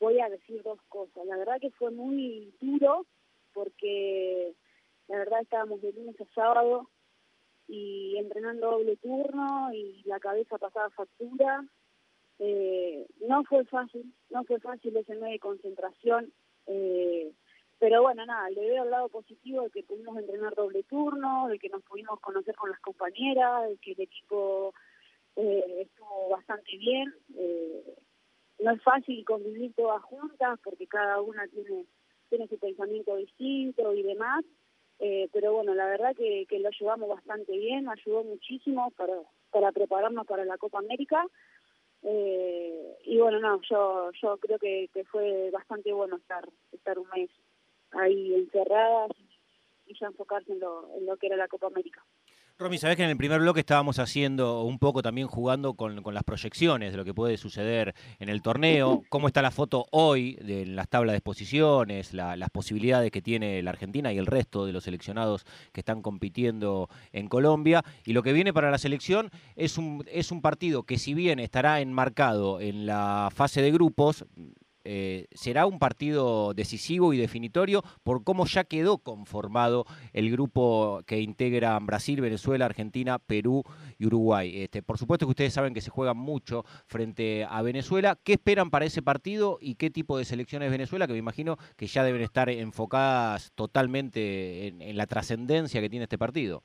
voy 0.00 0.20
a 0.20 0.28
decir 0.28 0.62
dos 0.62 0.78
cosas. 0.88 1.24
La 1.26 1.36
verdad 1.36 1.60
que 1.60 1.70
fue 1.70 1.90
muy 1.90 2.52
duro 2.60 3.06
porque 3.52 4.54
la 5.08 5.18
verdad 5.18 5.40
estábamos 5.42 5.80
de 5.82 5.92
lunes 5.92 6.20
a 6.20 6.24
sábado 6.34 6.88
y 7.66 8.16
entrenando 8.18 8.70
doble 8.72 8.96
turno 8.96 9.72
y 9.72 10.02
la 10.04 10.20
cabeza 10.20 10.58
pasaba 10.58 10.90
factura. 10.90 11.64
Eh, 12.38 13.06
no 13.26 13.42
fue 13.44 13.64
fácil, 13.64 14.12
no 14.30 14.44
fue 14.44 14.60
fácil 14.60 14.96
ese 14.96 15.14
mes 15.16 15.32
de 15.32 15.38
concentración, 15.40 16.32
eh, 16.68 17.32
pero 17.78 18.02
bueno, 18.02 18.26
nada, 18.26 18.50
le 18.50 18.68
veo 18.68 18.84
el 18.84 18.90
lado 18.90 19.08
positivo 19.08 19.62
de 19.62 19.70
que 19.70 19.84
pudimos 19.84 20.18
entrenar 20.18 20.54
doble 20.54 20.82
turno, 20.84 21.48
de 21.48 21.58
que 21.58 21.68
nos 21.68 21.82
pudimos 21.82 22.18
conocer 22.20 22.54
con 22.56 22.70
las 22.70 22.80
compañeras, 22.80 23.68
de 23.68 23.76
que 23.78 23.92
el 23.92 24.00
equipo 24.00 24.74
eh, 25.36 25.82
estuvo 25.82 26.30
bastante 26.30 26.76
bien. 26.76 27.14
Eh, 27.36 27.94
no 28.60 28.72
es 28.72 28.82
fácil 28.82 29.24
convivir 29.24 29.72
todas 29.74 30.02
juntas 30.02 30.58
porque 30.64 30.86
cada 30.86 31.20
una 31.20 31.46
tiene 31.46 31.86
tiene 32.28 32.46
su 32.48 32.58
pensamiento 32.58 33.16
distinto 33.16 33.94
y 33.94 34.02
demás, 34.02 34.44
eh, 34.98 35.28
pero 35.32 35.54
bueno, 35.54 35.74
la 35.74 35.86
verdad 35.86 36.14
que, 36.14 36.44
que 36.48 36.58
lo 36.58 36.70
llevamos 36.70 37.08
bastante 37.08 37.56
bien, 37.56 37.88
ayudó 37.88 38.24
muchísimo 38.24 38.90
para, 38.92 39.14
para 39.50 39.72
prepararnos 39.72 40.26
para 40.26 40.44
la 40.44 40.58
Copa 40.58 40.78
América. 40.78 41.24
Eh, 42.02 42.96
y 43.04 43.18
bueno, 43.18 43.40
no, 43.40 43.60
yo 43.68 44.10
yo 44.22 44.36
creo 44.36 44.58
que, 44.58 44.88
que 44.92 45.04
fue 45.04 45.50
bastante 45.50 45.92
bueno 45.92 46.16
estar 46.16 46.48
estar 46.70 46.98
un 46.98 47.08
mes 47.08 47.30
ahí 47.92 48.34
encerradas 48.34 49.10
y, 49.86 49.94
ya 49.98 50.06
enfocarse 50.06 50.52
en 50.52 50.60
lo, 50.60 50.88
en 50.96 51.06
lo 51.06 51.16
que 51.16 51.26
era 51.28 51.36
la 51.36 51.48
Copa 51.48 51.66
América. 51.68 52.04
Romy, 52.60 52.76
sabés 52.76 52.96
que 52.96 53.04
en 53.04 53.10
el 53.10 53.16
primer 53.16 53.40
bloque 53.40 53.60
estábamos 53.60 54.00
haciendo 54.00 54.64
un 54.64 54.80
poco 54.80 55.00
también 55.00 55.28
jugando 55.28 55.74
con, 55.74 56.02
con 56.02 56.12
las 56.12 56.24
proyecciones 56.24 56.90
de 56.90 56.96
lo 56.98 57.04
que 57.04 57.14
puede 57.14 57.36
suceder 57.36 57.94
en 58.18 58.28
el 58.28 58.42
torneo, 58.42 59.04
cómo 59.10 59.28
está 59.28 59.42
la 59.42 59.52
foto 59.52 59.86
hoy 59.92 60.34
de 60.42 60.66
las 60.66 60.88
tablas 60.88 61.12
de 61.12 61.18
exposiciones, 61.18 62.12
la- 62.12 62.34
las 62.36 62.50
posibilidades 62.50 63.12
que 63.12 63.22
tiene 63.22 63.62
la 63.62 63.70
Argentina 63.70 64.12
y 64.12 64.18
el 64.18 64.26
resto 64.26 64.66
de 64.66 64.72
los 64.72 64.82
seleccionados 64.82 65.44
que 65.72 65.80
están 65.82 66.02
compitiendo 66.02 66.88
en 67.12 67.28
Colombia. 67.28 67.84
Y 68.04 68.12
lo 68.12 68.24
que 68.24 68.32
viene 68.32 68.52
para 68.52 68.72
la 68.72 68.78
selección 68.78 69.30
es 69.54 69.78
un, 69.78 70.04
es 70.10 70.32
un 70.32 70.42
partido 70.42 70.82
que 70.82 70.98
si 70.98 71.14
bien 71.14 71.38
estará 71.38 71.80
enmarcado 71.80 72.60
en 72.60 72.86
la 72.86 73.28
fase 73.32 73.62
de 73.62 73.70
grupos, 73.70 74.24
eh, 74.90 75.26
será 75.32 75.66
un 75.66 75.78
partido 75.78 76.54
decisivo 76.54 77.12
y 77.12 77.18
definitorio 77.18 77.82
por 78.02 78.24
cómo 78.24 78.46
ya 78.46 78.64
quedó 78.64 78.96
conformado 78.96 79.84
el 80.14 80.30
grupo 80.30 81.02
que 81.06 81.20
integran 81.20 81.84
Brasil, 81.84 82.22
Venezuela, 82.22 82.64
Argentina, 82.64 83.18
Perú 83.18 83.64
y 83.98 84.06
Uruguay. 84.06 84.62
Este, 84.62 84.82
por 84.82 84.96
supuesto 84.96 85.26
que 85.26 85.32
ustedes 85.32 85.52
saben 85.52 85.74
que 85.74 85.82
se 85.82 85.90
juega 85.90 86.14
mucho 86.14 86.64
frente 86.86 87.46
a 87.46 87.60
Venezuela. 87.60 88.16
¿Qué 88.24 88.32
esperan 88.32 88.70
para 88.70 88.86
ese 88.86 89.02
partido 89.02 89.58
y 89.60 89.74
qué 89.74 89.90
tipo 89.90 90.16
de 90.16 90.24
selecciones 90.24 90.70
Venezuela? 90.70 91.06
Que 91.06 91.12
me 91.12 91.18
imagino 91.18 91.58
que 91.76 91.86
ya 91.86 92.02
deben 92.02 92.22
estar 92.22 92.48
enfocadas 92.48 93.52
totalmente 93.54 94.68
en, 94.68 94.80
en 94.80 94.96
la 94.96 95.06
trascendencia 95.06 95.82
que 95.82 95.90
tiene 95.90 96.04
este 96.04 96.16
partido. 96.16 96.62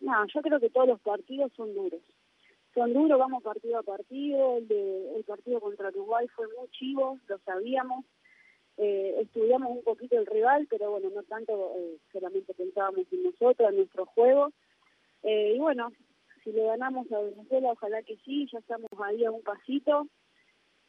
no, 0.00 0.26
yo 0.32 0.40
creo 0.40 0.58
que 0.58 0.70
todos 0.70 0.88
los 0.88 1.00
partidos 1.02 1.52
son 1.54 1.74
duros. 1.74 2.00
Son 2.74 2.92
duros, 2.92 3.18
vamos 3.18 3.42
partido 3.42 3.78
a 3.78 3.82
partido. 3.82 4.58
El, 4.58 4.68
de, 4.68 5.16
el 5.16 5.24
partido 5.24 5.60
contra 5.60 5.88
Uruguay 5.90 6.26
fue 6.28 6.46
muy 6.48 6.68
chivo, 6.70 7.18
lo 7.28 7.38
sabíamos. 7.38 8.04
Eh, 8.76 9.16
estudiamos 9.20 9.70
un 9.70 9.84
poquito 9.84 10.18
el 10.18 10.26
rival, 10.26 10.66
pero 10.68 10.90
bueno, 10.90 11.08
no 11.14 11.22
tanto, 11.22 11.72
eh, 11.76 11.98
solamente 12.12 12.52
pensábamos 12.54 13.06
en 13.12 13.22
nosotros, 13.22 13.70
en 13.70 13.76
nuestro 13.76 14.06
juego. 14.06 14.50
Eh, 15.22 15.54
y 15.54 15.58
bueno, 15.60 15.92
si 16.42 16.52
le 16.52 16.64
ganamos 16.64 17.10
a 17.12 17.20
Venezuela, 17.20 17.72
ojalá 17.72 18.02
que 18.02 18.16
sí, 18.24 18.48
ya 18.52 18.58
estamos 18.58 18.90
ahí 18.98 19.24
a 19.24 19.30
un 19.30 19.42
pasito. 19.42 20.08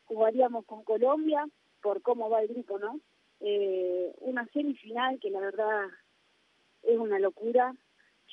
Jugaríamos 0.06 0.66
con 0.66 0.84
Colombia, 0.84 1.48
por 1.82 2.02
cómo 2.02 2.30
va 2.30 2.42
el 2.42 2.48
grupo, 2.48 2.80
¿no? 2.80 3.00
Eh, 3.40 4.14
una 4.22 4.46
semifinal 4.48 5.20
que 5.20 5.30
la 5.30 5.40
verdad 5.40 5.86
es 6.84 6.98
una 6.98 7.20
locura. 7.20 7.74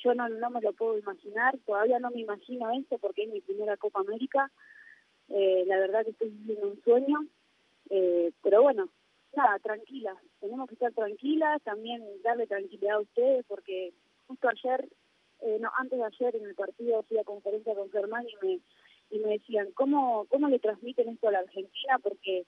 Yo 0.03 0.13
no, 0.13 0.27
no 0.27 0.49
me 0.49 0.61
lo 0.61 0.73
puedo 0.73 0.97
imaginar, 0.97 1.57
todavía 1.65 1.99
no 1.99 2.11
me 2.11 2.21
imagino 2.21 2.71
esto 2.71 2.97
porque 2.97 3.23
es 3.23 3.29
mi 3.29 3.41
primera 3.41 3.77
Copa 3.77 4.01
América. 4.01 4.51
Eh, 5.29 5.63
la 5.65 5.77
verdad 5.79 6.03
que 6.03 6.11
estoy 6.11 6.29
viviendo 6.29 6.67
un 6.67 6.81
sueño, 6.83 7.25
eh, 7.89 8.31
pero 8.41 8.61
bueno, 8.61 8.89
nada, 9.35 9.57
tranquila, 9.59 10.15
tenemos 10.39 10.67
que 10.67 10.75
estar 10.75 10.91
tranquilas, 10.93 11.61
también 11.63 12.03
darle 12.23 12.47
tranquilidad 12.47 12.97
a 12.97 13.01
ustedes 13.01 13.45
porque 13.47 13.93
justo 14.27 14.49
ayer, 14.49 14.87
eh, 15.41 15.57
no, 15.59 15.71
antes 15.77 15.97
de 15.97 16.05
ayer 16.05 16.35
en 16.35 16.45
el 16.45 16.55
partido 16.55 17.03
fui 17.03 17.17
a 17.17 17.23
conferencia 17.23 17.73
con 17.73 17.89
Germán 17.89 18.25
y 18.27 18.45
me, 18.45 18.59
y 19.09 19.19
me 19.19 19.29
decían, 19.31 19.71
¿cómo, 19.73 20.25
¿cómo 20.29 20.49
le 20.49 20.59
transmiten 20.59 21.09
esto 21.09 21.29
a 21.29 21.31
la 21.31 21.39
Argentina? 21.39 21.99
Porque 22.01 22.45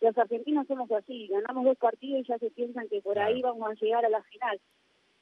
los 0.00 0.16
argentinos 0.18 0.66
somos 0.66 0.90
así, 0.90 1.28
ganamos 1.28 1.64
dos 1.64 1.78
partidos 1.78 2.20
y 2.20 2.28
ya 2.28 2.38
se 2.38 2.50
piensan 2.50 2.88
que 2.88 3.00
por 3.00 3.18
ahí 3.18 3.40
vamos 3.42 3.68
a 3.70 3.74
llegar 3.74 4.04
a 4.04 4.10
la 4.10 4.22
final. 4.24 4.60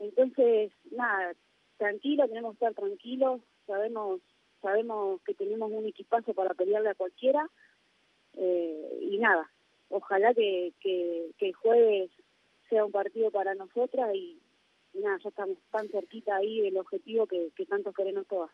Entonces, 0.01 0.73
nada, 0.91 1.35
tranquilo, 1.77 2.29
tenemos 2.29 2.53
que 2.53 2.65
estar 2.67 2.75
tranquilos, 2.75 3.41
sabemos 3.67 4.21
sabemos 4.65 5.21
que 5.27 5.35
tenemos 5.35 5.71
un 5.71 5.85
equipazo 5.87 6.33
para 6.33 6.55
pelearle 6.55 6.89
a 6.89 6.95
cualquiera 6.95 7.47
eh, 8.33 8.99
y 9.03 9.19
nada, 9.19 9.51
ojalá 9.91 10.33
que, 10.35 10.73
que, 10.81 11.31
el 11.39 11.53
jueves 11.53 12.11
sea 12.71 12.85
un 12.85 12.91
partido 12.91 13.31
para 13.31 13.55
nosotras 13.55 14.15
y, 14.15 14.41
nada, 14.95 15.19
ya 15.23 15.29
estamos 15.29 15.59
tan 15.71 15.89
cerquita 15.91 16.37
ahí 16.37 16.63
del 16.63 16.79
objetivo 16.79 17.27
que, 17.27 17.51
que 17.55 17.67
tanto 17.67 17.93
queremos 17.93 18.27
todas. 18.27 18.51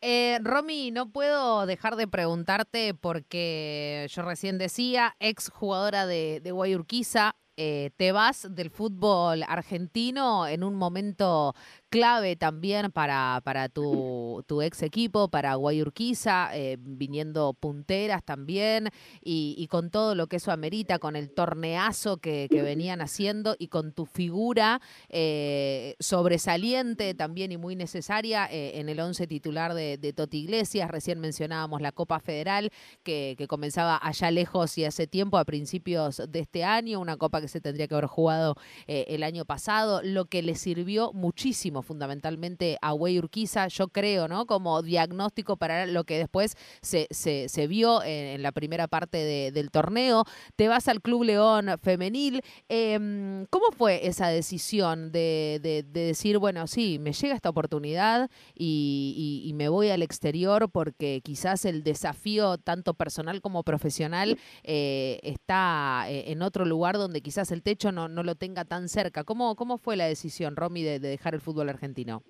Eh, 0.00 0.38
Romy, 0.42 0.90
no 0.92 1.10
puedo 1.10 1.66
dejar 1.66 1.96
de 1.96 2.06
preguntarte 2.06 2.94
porque 2.94 4.06
yo 4.10 4.22
recién 4.22 4.58
decía, 4.58 5.16
ex 5.18 5.48
jugadora 5.48 6.06
de, 6.06 6.40
de 6.40 6.52
Guayurquiza, 6.52 7.34
eh, 7.60 7.90
te 7.96 8.12
vas 8.12 8.46
del 8.54 8.70
fútbol 8.70 9.42
argentino 9.42 10.46
en 10.46 10.62
un 10.62 10.76
momento 10.76 11.56
clave 11.90 12.36
también 12.36 12.92
para, 12.92 13.40
para 13.42 13.68
tu, 13.68 14.44
tu 14.46 14.62
ex 14.62 14.82
equipo, 14.82 15.28
para 15.28 15.56
Guayurquiza, 15.56 16.50
eh, 16.56 16.76
viniendo 16.78 17.54
punteras 17.54 18.22
también, 18.24 18.90
y, 19.20 19.66
con 19.68 19.90
todo 19.90 20.14
lo 20.14 20.28
que 20.28 20.36
eso 20.36 20.52
amerita, 20.52 21.00
con 21.00 21.16
el 21.16 21.30
torneazo 21.34 22.18
que, 22.18 22.46
venían 22.48 23.00
haciendo 23.00 23.56
y 23.58 23.68
con 23.68 23.92
tu 23.92 24.04
figura 24.04 24.80
eh, 25.08 25.96
sobresaliente 25.98 27.14
también 27.14 27.50
y 27.50 27.56
muy 27.56 27.74
necesaria 27.74 28.46
en 28.50 28.88
el 28.88 29.00
once 29.00 29.26
titular 29.26 29.74
de, 29.74 29.96
de, 29.96 30.12
Toti 30.12 30.38
Iglesias. 30.38 30.90
Recién 30.90 31.18
mencionábamos 31.18 31.80
la 31.80 31.92
Copa 31.92 32.20
Federal 32.20 32.70
que, 33.02 33.34
que 33.38 33.48
comenzaba 33.48 33.98
allá 34.00 34.30
lejos 34.30 34.76
y 34.78 34.84
hace 34.84 35.06
tiempo, 35.06 35.38
a 35.38 35.44
principios 35.44 36.22
de 36.28 36.38
este 36.40 36.62
año, 36.64 37.00
una 37.00 37.16
copa 37.16 37.40
que 37.40 37.47
se 37.48 37.60
tendría 37.60 37.88
que 37.88 37.94
haber 37.94 38.06
jugado 38.06 38.56
eh, 38.86 39.06
el 39.08 39.22
año 39.22 39.44
pasado, 39.44 40.00
lo 40.02 40.26
que 40.26 40.42
le 40.42 40.54
sirvió 40.54 41.12
muchísimo 41.12 41.82
fundamentalmente 41.82 42.78
a 42.82 42.92
Güey 42.92 43.18
Urquiza, 43.18 43.68
yo 43.68 43.88
creo, 43.88 44.28
¿no? 44.28 44.46
Como 44.46 44.82
diagnóstico 44.82 45.56
para 45.56 45.86
lo 45.86 46.04
que 46.04 46.18
después 46.18 46.56
se, 46.82 47.08
se, 47.10 47.66
vio 47.66 48.02
en, 48.02 48.42
la 48.42 48.52
primera 48.52 48.88
parte 48.88 49.18
de, 49.18 49.52
del 49.52 49.70
torneo. 49.70 50.24
Te 50.56 50.68
vas 50.68 50.88
al 50.88 51.00
Club 51.00 51.24
León 51.24 51.70
Femenil. 51.82 52.42
Eh, 52.68 53.46
¿Cómo 53.50 53.72
fue 53.72 54.06
esa 54.06 54.28
decisión 54.28 55.12
de, 55.12 55.60
de, 55.62 55.82
de, 55.82 56.00
decir, 56.06 56.38
bueno, 56.38 56.66
sí, 56.66 56.98
me 56.98 57.12
llega 57.12 57.34
esta 57.34 57.50
oportunidad 57.50 58.30
y, 58.54 59.52
me 59.54 59.68
voy 59.68 59.90
al 59.90 60.02
exterior 60.02 60.70
porque 60.70 61.20
quizás 61.24 61.64
el 61.64 61.82
desafío, 61.82 62.58
tanto 62.58 62.94
personal 62.94 63.40
como 63.40 63.64
profesional, 63.64 64.38
eh, 64.62 65.18
está 65.22 66.04
eh, 66.08 66.30
en 66.30 66.42
otro 66.42 66.64
lugar 66.64 66.96
donde 66.96 67.20
quizás 67.20 67.37
el 67.52 67.62
techo 67.62 67.92
no, 67.92 68.08
no 68.08 68.22
lo 68.22 68.34
tenga 68.34 68.64
tan 68.64 68.88
cerca? 68.88 69.24
¿Cómo, 69.24 69.56
cómo 69.56 69.78
fue 69.78 69.96
la 69.96 70.06
decisión, 70.06 70.56
Romy, 70.56 70.82
de, 70.82 70.98
de 70.98 71.08
dejar 71.08 71.34
el 71.34 71.40
fútbol 71.40 71.68
argentino? 71.68 72.22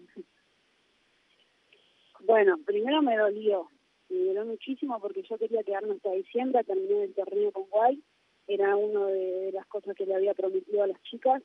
Bueno, 2.21 2.59
primero 2.67 3.01
me 3.01 3.17
dolió, 3.17 3.69
me 4.11 4.19
dolió 4.19 4.45
muchísimo 4.45 5.01
porque 5.01 5.23
yo 5.23 5.39
quería 5.39 5.63
quedarme 5.63 5.95
hasta 5.95 6.13
diciembre, 6.13 6.63
terminé 6.65 7.05
el 7.05 7.15
torneo 7.15 7.53
con 7.53 7.65
Guay, 7.71 8.03
era 8.47 8.77
una 8.77 9.07
de 9.07 9.53
las 9.53 9.67
cosas 9.67 9.97
que 9.97 10.07
le 10.07 10.15
había 10.15 10.35
prometido 10.35 10.83
a 10.83 10.89
las 10.89 11.03
chicas, 11.03 11.43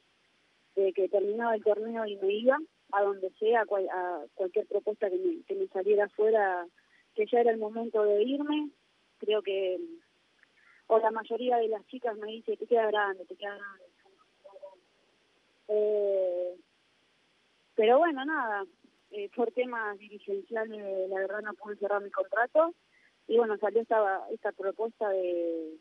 de 0.76 0.92
que 0.94 1.08
terminaba 1.08 1.56
el 1.56 1.64
torneo 1.64 2.06
y 2.06 2.18
me 2.18 2.34
iba 2.34 2.60
a 2.92 3.04
donde 3.04 3.32
sea, 3.40 3.62
a, 3.62 3.66
cual, 3.66 3.88
a 3.90 4.26
cualquier 4.34 4.68
propuesta 4.68 5.10
que 5.10 5.18
me, 5.18 5.44
que 5.44 5.56
me 5.56 5.68
saliera 5.68 6.06
afuera, 6.06 6.68
que 7.16 7.26
ya 7.32 7.40
era 7.40 7.52
el 7.52 7.58
momento 7.58 8.04
de 8.04 8.24
irme, 8.24 8.70
creo 9.20 9.42
que, 9.42 9.80
o 10.88 11.00
la 11.00 11.12
mayoría 11.12 11.58
de 11.58 11.68
las 11.70 11.86
chicas 11.88 12.18
me 12.18 12.28
dice, 12.28 12.58
te 12.58 12.68
queda 12.68 12.88
grande, 12.88 13.26
te 13.26 13.36
queda 13.36 13.56
grande. 13.56 13.86
Eh, 15.70 16.56
pero 17.76 17.98
bueno, 18.00 18.26
nada, 18.26 18.66
eh, 19.12 19.30
por 19.36 19.52
temas 19.52 19.98
dirigenciales 19.98 21.10
la 21.10 21.20
verdad 21.20 21.42
no 21.42 21.54
pude 21.54 21.78
cerrar 21.78 22.02
mi 22.02 22.12
contrato 22.12 22.74
y 23.28 23.38
bueno, 23.38 23.58
salió 23.58 23.82
esta, 23.82 24.28
esta 24.32 24.52
propuesta 24.52 25.10
de, 25.10 25.78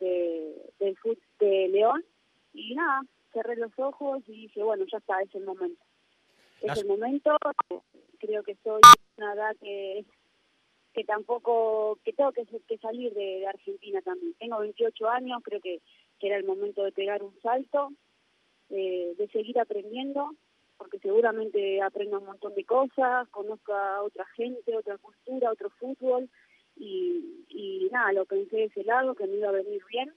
de, 0.00 0.72
del 0.78 0.96
fut 0.98 1.18
de 1.40 1.68
León 1.68 2.04
y 2.52 2.74
nada, 2.74 3.02
cerré 3.32 3.56
los 3.56 3.72
ojos 3.78 4.22
y 4.26 4.42
dije, 4.42 4.62
bueno, 4.62 4.84
ya 4.90 4.98
está, 4.98 5.20
es 5.22 5.34
el 5.34 5.44
momento. 5.44 5.82
Es 6.60 6.76
el 6.78 6.88
momento, 6.88 7.36
creo 8.18 8.42
que 8.42 8.56
soy 8.64 8.80
una 9.16 9.34
edad 9.34 9.56
que 9.60 10.04
que 10.98 11.04
tampoco, 11.04 11.96
que 12.04 12.12
tengo 12.12 12.32
que, 12.32 12.44
salir 12.78 13.14
de, 13.14 13.38
de, 13.38 13.46
Argentina 13.46 14.02
también. 14.02 14.34
Tengo 14.34 14.58
28 14.58 15.08
años, 15.08 15.40
creo 15.44 15.60
que, 15.60 15.80
que 16.18 16.26
era 16.26 16.36
el 16.36 16.44
momento 16.44 16.82
de 16.82 16.90
pegar 16.90 17.22
un 17.22 17.40
salto, 17.40 17.90
eh, 18.70 19.14
de 19.16 19.28
seguir 19.28 19.60
aprendiendo, 19.60 20.34
porque 20.76 20.98
seguramente 20.98 21.80
aprendo 21.82 22.18
un 22.18 22.26
montón 22.26 22.52
de 22.56 22.64
cosas, 22.64 23.28
conozco 23.28 23.74
a 23.74 24.02
otra 24.02 24.26
gente, 24.34 24.76
otra 24.76 24.98
cultura, 24.98 25.52
otro 25.52 25.70
fútbol, 25.70 26.28
y, 26.74 27.44
y 27.48 27.88
nada, 27.92 28.12
lo 28.12 28.26
pensé 28.26 28.56
de 28.56 28.64
ese 28.64 28.82
lado, 28.82 29.14
que 29.14 29.28
me 29.28 29.36
iba 29.36 29.50
a 29.50 29.52
venir 29.52 29.80
bien. 29.88 30.12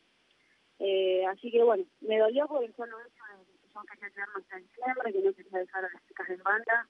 Eh, 0.80 1.24
así 1.28 1.52
que 1.52 1.62
bueno, 1.62 1.86
me 2.00 2.18
dolió 2.18 2.48
por 2.48 2.64
el 2.64 2.76
solo 2.76 2.98
hecho 3.02 3.24
de 3.38 3.46
que 3.46 3.68
yo 3.72 3.82
quería 3.84 4.10
quedarme 4.10 4.34
hasta 4.42 4.58
diciembre, 4.58 5.14
que 5.14 5.22
no 5.22 5.34
quería 5.34 5.60
dejar 5.60 5.86
a 5.86 5.90
las 5.94 6.08
chicas 6.08 6.30
en 6.30 6.42
banda. 6.42 6.90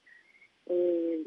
Eh, 0.68 1.24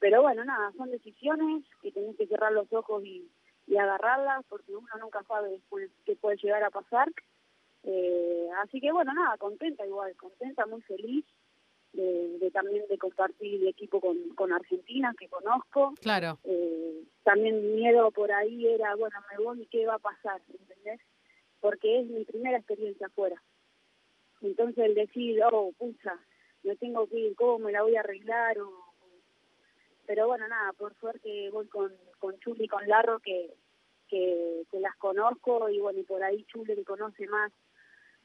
pero 0.00 0.22
bueno, 0.22 0.44
nada, 0.44 0.72
son 0.76 0.90
decisiones 0.90 1.64
que 1.82 1.92
tenés 1.92 2.16
que 2.16 2.26
cerrar 2.26 2.52
los 2.52 2.72
ojos 2.72 3.04
y, 3.04 3.30
y 3.66 3.76
agarrarlas, 3.76 4.44
porque 4.48 4.74
uno 4.74 4.88
nunca 5.00 5.22
sabe 5.24 5.50
después 5.50 5.90
qué 6.04 6.16
puede 6.16 6.36
llegar 6.36 6.62
a 6.64 6.70
pasar. 6.70 7.08
Eh, 7.84 8.48
así 8.62 8.80
que 8.80 8.92
bueno, 8.92 9.12
nada, 9.14 9.36
contenta 9.38 9.86
igual, 9.86 10.14
contenta, 10.16 10.66
muy 10.66 10.82
feliz 10.82 11.24
de, 11.92 12.38
de, 12.38 12.50
también 12.50 12.84
de 12.88 12.98
compartir 12.98 13.62
el 13.62 13.68
equipo 13.68 14.00
con, 14.00 14.16
con 14.30 14.52
Argentina, 14.52 15.14
que 15.18 15.28
conozco. 15.28 15.94
Claro. 16.00 16.38
Eh, 16.44 17.04
también 17.22 17.76
miedo 17.76 18.10
por 18.10 18.32
ahí 18.32 18.66
era, 18.66 18.94
bueno, 18.94 19.16
me 19.30 19.44
voy 19.44 19.62
y 19.62 19.66
qué 19.66 19.86
va 19.86 19.94
a 19.94 19.98
pasar, 19.98 20.40
¿entendés? 20.48 21.00
Porque 21.60 22.00
es 22.00 22.06
mi 22.06 22.24
primera 22.24 22.58
experiencia 22.58 23.06
afuera. 23.06 23.42
Entonces 24.40 24.84
el 24.84 24.94
decir, 24.94 25.40
oh, 25.50 25.72
pucha, 25.78 26.18
me 26.62 26.76
tengo 26.76 27.06
que 27.08 27.18
ir, 27.18 27.34
¿cómo 27.36 27.58
me 27.58 27.72
la 27.72 27.82
voy 27.82 27.96
a 27.96 28.00
arreglar? 28.00 28.58
O, 28.58 28.87
pero 30.08 30.26
bueno, 30.26 30.48
nada, 30.48 30.72
por 30.72 30.94
suerte 30.98 31.50
voy 31.52 31.66
con, 31.66 31.92
con 32.18 32.36
Chuli 32.40 32.64
y 32.64 32.68
con 32.68 32.88
Larro, 32.88 33.20
que, 33.20 33.54
que, 34.08 34.62
que 34.70 34.80
las 34.80 34.96
conozco, 34.96 35.68
y 35.68 35.78
bueno, 35.80 36.00
y 36.00 36.02
por 36.02 36.22
ahí 36.22 36.44
Chuli 36.44 36.74
que 36.74 36.82
conoce 36.82 37.26
más, 37.26 37.52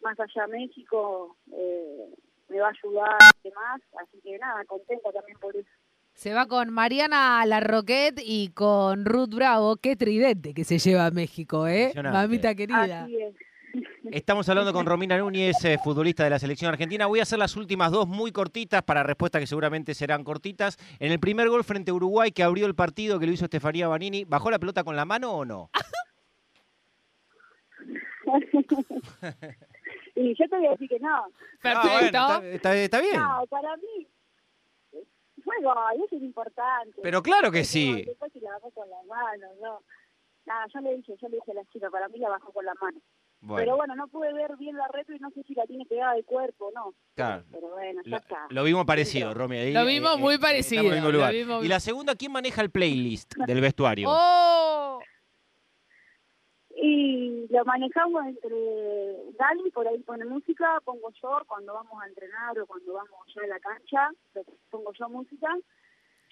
más 0.02 0.18
allá 0.18 0.48
México, 0.48 1.36
eh, 1.52 2.08
me 2.48 2.60
va 2.62 2.68
a 2.68 2.72
ayudar 2.72 3.18
y 3.44 3.50
demás, 3.50 3.82
así 4.02 4.22
que 4.22 4.38
nada, 4.38 4.64
contenta 4.64 5.12
también 5.12 5.38
por 5.40 5.56
eso. 5.58 5.70
Se 6.14 6.34
va 6.34 6.46
con 6.46 6.70
Mariana 6.70 7.46
Larroquet 7.46 8.22
y 8.24 8.52
con 8.54 9.04
Ruth 9.04 9.36
Bravo. 9.36 9.76
Qué 9.76 9.98
tridente 9.98 10.54
que 10.54 10.64
se 10.64 10.78
lleva 10.78 11.08
a 11.08 11.12
México, 11.12 11.68
¿eh? 11.68 11.92
Mamita 11.96 12.56
querida. 12.56 13.04
Así 13.04 13.20
es. 13.20 13.36
Estamos 14.12 14.50
hablando 14.50 14.74
con 14.74 14.86
Romina 14.86 15.18
Núñez, 15.18 15.64
eh, 15.64 15.78
futbolista 15.82 16.26
de 16.26 16.30
la 16.30 16.38
selección 16.38 16.70
argentina. 16.70 17.06
Voy 17.06 17.20
a 17.20 17.24
hacer 17.24 17.40
las 17.40 17.56
últimas 17.56 17.90
dos 17.90 18.06
muy 18.06 18.34
cortitas 18.34 18.84
para 18.84 19.02
respuestas 19.02 19.40
que 19.40 19.48
seguramente 19.48 19.94
serán 19.94 20.26
cortitas. 20.26 20.78
En 21.00 21.14
el 21.14 21.22
primer 21.22 21.48
gol 21.48 21.64
frente 21.64 21.92
a 21.92 21.94
Uruguay 21.94 22.32
que 22.32 22.44
abrió 22.44 22.66
el 22.66 22.76
partido 22.76 23.18
que 23.18 23.26
lo 23.26 23.32
hizo 23.32 23.46
Estefanía 23.46 23.88
Banini, 23.88 24.26
¿bajó 24.26 24.52
la 24.52 24.60
pelota 24.60 24.84
con 24.84 24.98
la 24.98 25.06
mano 25.06 25.32
o 25.32 25.46
no? 25.46 25.70
y 30.16 30.36
yo 30.36 30.50
te 30.50 30.58
voy 30.58 30.68
a 30.68 30.72
decir 30.72 30.90
que 30.90 31.00
no. 31.00 31.28
Perfecto. 31.62 31.88
No, 31.88 31.94
bueno, 31.94 32.06
está, 32.06 32.46
está, 32.46 32.76
está, 32.76 33.00
bien. 33.00 33.18
No, 33.18 33.46
para 33.48 33.78
mí, 33.78 34.06
Fue 35.46 35.56
gol, 35.64 36.04
eso 36.06 36.18
es 36.18 36.24
importante. 36.24 37.00
Pero 37.02 37.24
claro 37.24 37.52
que 37.52 37.64
sí. 37.64 38.04
Después 38.06 38.34
si 38.34 38.42
la 38.42 38.52
bajó 38.52 38.70
con 38.72 38.90
la 38.90 39.02
mano, 39.08 39.48
no. 39.62 39.82
Nada, 40.46 40.66
yo 40.74 40.82
le 40.82 40.98
dije, 40.98 41.16
yo 41.22 41.30
le 41.30 41.38
dije 41.38 41.52
a 41.52 41.56
la 41.56 41.64
chica, 41.72 41.90
para 41.90 42.10
mí 42.10 42.20
la 42.20 42.28
bajó 42.28 42.52
con 42.52 42.66
la 42.66 42.74
mano. 42.82 43.00
Pero 43.46 43.76
Bueno, 43.76 43.96
no 43.96 44.08
pude 44.08 44.32
ver 44.34 44.56
bien 44.58 44.78
la 44.78 44.88
retro 44.88 45.16
y 45.16 45.20
no 45.20 45.30
sé 45.32 45.44
si 45.44 45.54
la 45.54 45.66
tiene 45.66 45.86
pegada 45.86 46.14
de 46.14 46.24
cuerpo 46.24 46.68
o 46.68 46.72
no. 46.72 46.94
claro. 47.16 47.44
Pero 47.52 47.70
bueno, 47.72 48.02
ya 48.06 48.10
Lo, 48.12 48.18
está. 48.18 48.48
lo 48.50 48.64
vimos 48.64 48.86
parecido, 48.86 49.34
Romy. 49.34 49.58
ahí, 49.58 49.74
Lo 49.74 49.86
vimos 49.86 50.18
muy 50.18 50.36
estamos 50.36 50.40
parecido, 50.52 50.82
en 50.84 50.88
el 50.88 50.94
mismo 50.94 51.08
lo 51.10 51.18
lugar. 51.18 51.34
vimos- 51.34 51.66
Y 51.66 51.68
la 51.68 51.80
segunda, 51.80 52.16
¿quién 52.16 52.32
maneja 52.32 52.62
el 52.62 52.70
playlist 52.72 53.36
del 53.36 53.60
vestuario? 53.62 54.08
¡Oh! 54.10 55.00
Y 56.76 57.48
lo 57.50 57.64
manejamos 57.66 58.26
entre 58.26 58.50
Dali, 59.38 59.70
por 59.72 59.88
ahí 59.88 60.00
pone 60.00 60.26
música, 60.26 60.80
pongo 60.84 61.10
yo 61.22 61.40
cuando 61.48 61.74
vamos 61.74 62.02
a 62.02 62.08
entrenar 62.08 62.58
o 62.60 62.66
cuando 62.66 62.94
vamos 62.94 63.20
ya 63.36 63.44
a 63.44 63.48
la 63.48 63.60
cancha, 63.60 64.10
lo- 64.34 64.44
pongo 64.70 64.92
yo 64.94 65.08
música. 65.10 65.48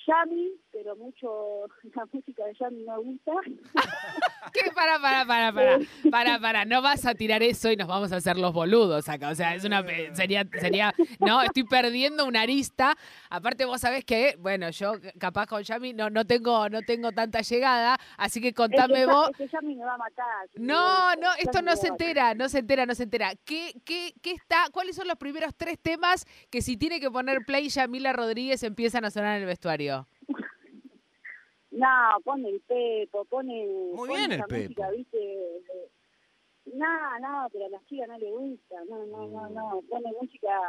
Yami, 0.08 0.52
pero 0.72 0.96
mucho 0.96 1.68
la 1.96 2.06
música 2.12 2.46
de 2.46 2.54
Yami 2.60 2.84
no 2.84 3.02
gusta. 3.02 3.32
¿Qué? 4.54 4.72
Para, 4.74 5.00
para, 5.00 5.26
para, 5.26 5.54
para, 5.54 5.80
para, 6.10 6.40
para, 6.40 6.66
no 6.66 6.82
vas 6.82 7.06
a 7.06 7.14
tirar 7.14 7.44
eso 7.44 7.72
y 7.72 7.76
nos 7.76 7.88
vamos 7.88 8.12
a 8.12 8.18
hacer 8.18 8.38
los 8.38 8.54
boludos 8.54 9.08
acá, 9.08 9.30
o 9.30 9.36
sea, 9.36 9.56
es 9.56 9.64
una, 9.64 9.84
sería, 10.14 10.46
sería, 10.60 10.94
no, 11.20 11.42
estoy 11.42 11.64
perdiendo 11.64 12.26
una 12.26 12.42
arista, 12.42 12.96
aparte 13.30 13.66
vos 13.66 13.82
sabés 13.82 14.04
que, 14.04 14.36
bueno, 14.40 14.70
yo 14.72 14.94
capaz 15.20 15.46
con 15.48 15.64
Yami 15.64 15.94
no, 15.94 16.10
no 16.10 16.26
tengo, 16.26 16.70
no 16.70 16.82
tengo 16.82 17.12
tanta 17.12 17.42
llegada, 17.42 17.98
así 18.18 18.42
que 18.42 18.54
contame 18.54 19.02
es 19.02 19.06
que, 19.06 19.14
vos, 19.14 19.30
Es 19.32 19.38
que 19.38 19.48
Yami 19.48 19.76
me 19.76 19.86
va 19.86 19.94
a 19.94 19.98
matar. 19.98 20.48
no, 20.56 21.16
no, 21.16 21.30
esto 21.38 21.62
no 21.62 21.76
se 21.76 21.88
entera, 21.88 22.34
no 22.34 22.50
se 22.50 22.60
entera, 22.60 22.86
no 22.86 22.96
se 22.96 23.04
entera. 23.04 23.34
¿Qué, 23.46 23.74
qué, 23.86 24.14
qué 24.22 24.32
está? 24.32 24.66
¿Cuáles 24.72 24.96
son 24.96 25.08
los 25.08 25.18
primeros 25.18 25.54
tres 25.56 25.80
temas 25.80 26.26
que 26.50 26.62
si 26.62 26.78
tiene 26.78 27.00
que 27.00 27.10
poner 27.12 27.46
play 27.46 27.70
Yamila 27.70 28.14
Rodríguez 28.14 28.64
empiezan 28.64 29.06
a 29.06 29.12
sonar 29.12 29.36
en 29.38 29.44
el 29.44 29.48
vestuario? 29.48 29.91
No, 31.72 31.88
pone 32.24 32.50
el 32.50 32.62
Pepo, 32.62 33.26
pone. 33.26 33.66
Muy 33.66 33.96
pone 33.96 34.14
bien 34.20 34.32
el 34.32 34.38
esa 34.40 34.48
Pepo. 34.48 34.64
Música, 34.64 34.90
¿viste? 34.92 35.62
No, 36.74 37.20
no, 37.20 37.48
pero 37.52 37.66
a 37.66 37.70
las 37.70 37.86
chicas 37.86 38.08
no 38.10 38.18
le 38.18 38.30
gusta. 38.32 38.76
No, 38.90 39.06
no, 39.06 39.28
no, 39.28 39.50
no. 39.50 39.82
Pone 39.90 40.12
música 40.20 40.60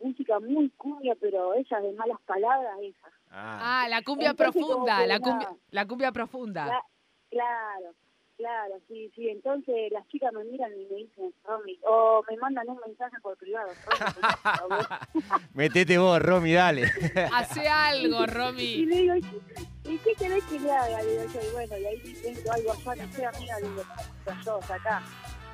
música 0.00 0.38
muy 0.40 0.68
cumbia, 0.70 1.14
pero 1.20 1.54
esas 1.54 1.82
de 1.82 1.92
malas 1.92 2.20
palabras, 2.26 2.76
esas. 2.82 3.12
Ah, 3.30 3.84
Ah, 3.84 3.88
la 3.88 4.02
cumbia 4.02 4.30
Entonces, 4.30 4.52
profunda, 4.62 5.06
la 5.06 5.18
cumbia, 5.18 5.56
la 5.70 5.86
cumbia 5.86 6.12
profunda. 6.12 6.64
Cla- 6.66 6.84
claro, 7.30 7.94
claro, 8.36 8.74
sí, 8.88 9.10
sí. 9.14 9.28
Entonces 9.28 9.90
las 9.92 10.06
chicas 10.08 10.32
me 10.32 10.44
miran 10.44 10.72
y 10.72 10.84
me 10.86 10.96
dicen, 10.96 11.32
Romy, 11.44 11.78
o 11.86 12.22
me 12.28 12.36
mandan 12.36 12.68
un 12.68 12.78
mensaje 12.86 13.16
por 13.22 13.36
privado. 13.36 13.70
Romy, 13.86 14.12
por 14.14 14.56
favor. 14.56 14.86
Metete 15.54 15.98
vos, 15.98 16.20
Romy, 16.20 16.52
dale. 16.52 16.82
Hace 17.32 17.68
algo, 17.68 18.22
y 18.22 18.26
Romy. 18.26 18.86
le 18.86 18.96
digo, 18.96 19.14
¿y 19.16 19.98
qué 19.98 20.14
querés 20.18 20.44
que 20.44 20.60
le 20.60 20.70
haga? 20.72 21.02
Le 21.02 21.10
digo 21.10 21.24
yo, 21.34 21.40
y 21.48 21.52
bueno, 21.52 21.78
y 21.78 21.84
ahí 21.86 22.02
invento 22.04 22.52
algo 22.52 22.72
allá, 22.72 23.06
no 23.06 23.12
sé, 23.12 23.26
amiga, 23.26 23.56
digo, 23.60 23.82
"¿Cómo 24.24 24.40
yo 24.44 24.74
acá? 24.74 25.02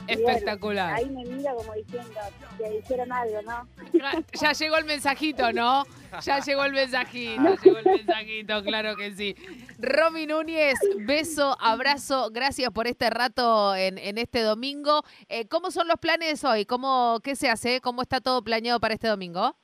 Espectacular. 0.06 0.94
ahí 0.94 1.08
me 1.10 1.24
mira 1.24 1.54
como 1.54 1.72
diciendo, 1.74 2.20
que 2.58 2.70
dijeron 2.70 3.12
algo, 3.12 3.42
¿no? 3.42 3.68
Ya 4.40 4.52
llegó 4.52 4.76
el 4.76 4.84
mensajito, 4.84 5.52
¿no? 5.52 5.84
Ya 6.22 6.40
llegó 6.40 6.64
el 6.64 6.72
mensajito, 6.72 7.56
llegó 7.62 7.78
el 7.78 7.84
mensajito, 7.84 8.62
claro 8.62 8.96
que 8.96 9.12
sí. 9.12 9.36
Romy 9.78 10.26
Núñez, 10.26 10.78
beso, 11.06 11.56
abrazo, 11.60 12.30
gracias 12.32 12.70
por 12.72 12.86
este 12.86 13.10
rato 13.10 13.74
en, 13.76 13.98
en 13.98 14.18
este 14.18 14.42
domingo. 14.42 15.02
Eh, 15.28 15.46
¿Cómo 15.48 15.70
son 15.70 15.88
los 15.88 15.98
planes 15.98 16.42
hoy? 16.44 16.64
¿Cómo, 16.66 17.20
¿Qué 17.22 17.36
se 17.36 17.48
hace? 17.48 17.80
¿Cómo 17.80 18.02
está 18.02 18.20
todo 18.20 18.42
planeado 18.42 18.80
para 18.80 18.94
este 18.94 19.08
domingo? 19.08 19.54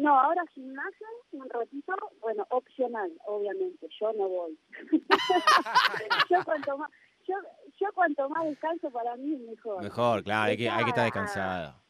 No, 0.00 0.18
ahora 0.18 0.42
gimnasio, 0.54 1.06
un 1.32 1.50
ratito, 1.50 1.92
bueno, 2.20 2.46
opcional, 2.48 3.12
obviamente, 3.26 3.86
yo 4.00 4.10
no 4.14 4.28
voy. 4.30 4.58
yo 6.30 6.42
cuanto 6.42 6.78
más, 6.78 6.90
yo, 7.28 7.34
yo 7.80 7.92
cuanto 7.94 8.28
más 8.28 8.44
descanso 8.44 8.90
para 8.90 9.16
mí 9.16 9.36
mejor. 9.36 9.82
Mejor, 9.82 10.22
claro, 10.22 10.50
hay 10.50 10.56
que, 10.56 10.68
hay 10.68 10.84
que 10.84 10.90
estar 10.90 11.04
descansado. 11.04 11.80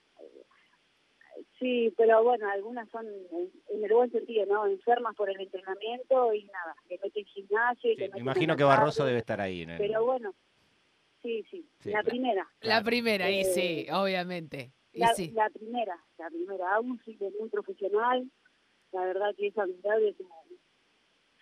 Sí, 1.58 1.92
pero 1.96 2.22
bueno, 2.22 2.48
algunas 2.50 2.88
son 2.88 3.06
en, 3.06 3.84
el 3.84 3.92
buen 3.92 4.10
sentido, 4.10 4.46
¿no? 4.46 4.66
Enfermas 4.66 5.14
por 5.14 5.28
el 5.28 5.38
entrenamiento 5.40 6.32
y 6.32 6.44
nada, 6.44 6.74
que 6.88 6.98
meten 7.02 7.24
gimnasio 7.26 7.90
y 7.92 7.96
Sí, 7.96 8.02
que 8.02 8.08
me 8.08 8.20
imagino 8.20 8.56
que 8.56 8.64
Barroso 8.64 8.98
tarde, 8.98 9.08
debe 9.10 9.18
estar 9.20 9.40
ahí. 9.40 9.62
En 9.62 9.70
el- 9.70 9.78
Pero 9.78 10.04
bueno, 10.04 10.34
sí, 11.22 11.44
sí, 11.50 11.68
Sí, 11.80 11.90
la 11.90 12.00
claro. 12.00 12.08
primera. 12.08 12.42
La 12.44 12.58
Claro. 12.60 12.84
primera, 12.86 13.30
y 13.30 13.40
Eh, 13.40 13.44
sí, 13.44 13.86
obviamente. 13.92 14.72
Y 14.92 15.00
La, 15.00 15.14
sí. 15.14 15.30
la 15.32 15.50
primera, 15.50 15.98
la 16.18 16.28
primera, 16.30 16.74
aún 16.76 17.00
sí 17.04 17.18
es 17.20 17.34
muy 17.38 17.50
profesional, 17.50 18.30
la 18.92 19.04
verdad 19.04 19.34
que 19.36 19.48
es 19.48 19.58
admirable 19.58 20.14
su, 20.14 20.28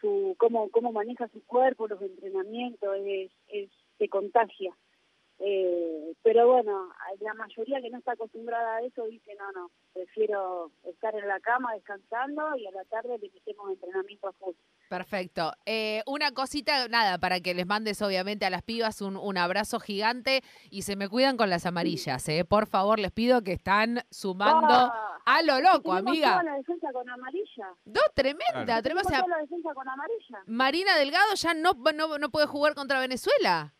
su 0.00 0.34
cómo, 0.37 0.68
cómo 0.70 0.92
maneja 0.92 1.28
su 1.28 1.44
cuerpo, 1.44 1.87
los 1.87 2.02
entrenamientos, 2.02 2.96
es, 3.06 3.30
es 3.48 3.70
se 3.98 4.08
contagia. 4.08 4.72
Eh, 5.40 6.14
pero 6.24 6.48
bueno, 6.52 6.88
la 7.20 7.32
mayoría 7.34 7.80
que 7.80 7.90
no 7.90 7.98
está 7.98 8.12
acostumbrada 8.12 8.78
a 8.78 8.82
eso 8.82 9.04
dice, 9.04 9.37
no, 9.38 9.52
no, 9.52 9.70
prefiero 9.92 10.72
estar 10.82 11.14
en 11.14 11.28
la 11.28 11.38
cama 11.38 11.74
descansando 11.74 12.56
y 12.56 12.66
a 12.66 12.72
la 12.72 12.84
tarde 12.87 13.18
le 13.18 13.30
metemos 13.30 13.70
entrenamiento 13.70 14.26
a 14.26 14.32
full. 14.32 14.54
Perfecto. 14.88 15.52
Eh, 15.64 16.02
una 16.06 16.32
cosita, 16.32 16.88
nada, 16.88 17.18
para 17.18 17.38
que 17.38 17.54
les 17.54 17.66
mandes 17.68 18.02
obviamente 18.02 18.46
a 18.46 18.50
las 18.50 18.62
pibas 18.62 19.00
un, 19.00 19.16
un 19.16 19.38
abrazo 19.38 19.78
gigante 19.78 20.42
y 20.70 20.82
se 20.82 20.96
me 20.96 21.08
cuidan 21.08 21.37
con 21.37 21.50
las 21.50 21.66
amarillas, 21.66 22.28
¿eh? 22.28 22.44
Por 22.44 22.66
favor, 22.66 22.98
les 22.98 23.12
pido 23.12 23.42
que 23.44 23.52
están 23.52 24.00
sumando 24.11 24.74
Ah, 24.74 25.18
a 25.24 25.42
lo 25.42 25.61
loco, 25.61 25.92
amiga. 25.92 26.30
toda 26.40 26.42
la 26.42 26.54
defensa 26.56 26.88
con 26.92 27.08
amarilla. 27.08 27.68
Dos, 27.84 28.11
tremenda. 28.12 28.64
Claro. 28.64 28.82
Tenemos 28.82 29.04
Tenemos 29.04 29.06
a 29.12 29.24
toda 29.24 29.37
la 29.37 29.42
defensa 29.42 29.72
con 29.72 29.88
amarilla. 29.88 30.38
Marina 30.46 30.96
Delgado 30.96 31.34
ya 31.37 31.54
no, 31.54 31.74
no, 31.94 32.18
no 32.18 32.28
puede 32.30 32.46
jugar 32.46 32.74
contra 32.74 32.98
Venezuela. 32.98 33.72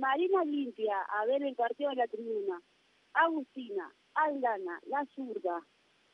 Marina 0.00 0.44
limpia, 0.44 0.96
a 1.20 1.26
ver 1.26 1.42
el 1.42 1.54
partido 1.54 1.90
de 1.90 1.96
la 1.96 2.06
tribuna. 2.08 2.60
Agustina, 3.12 3.92
Aldana, 4.14 4.80
La 4.86 5.04
Zurda. 5.14 5.60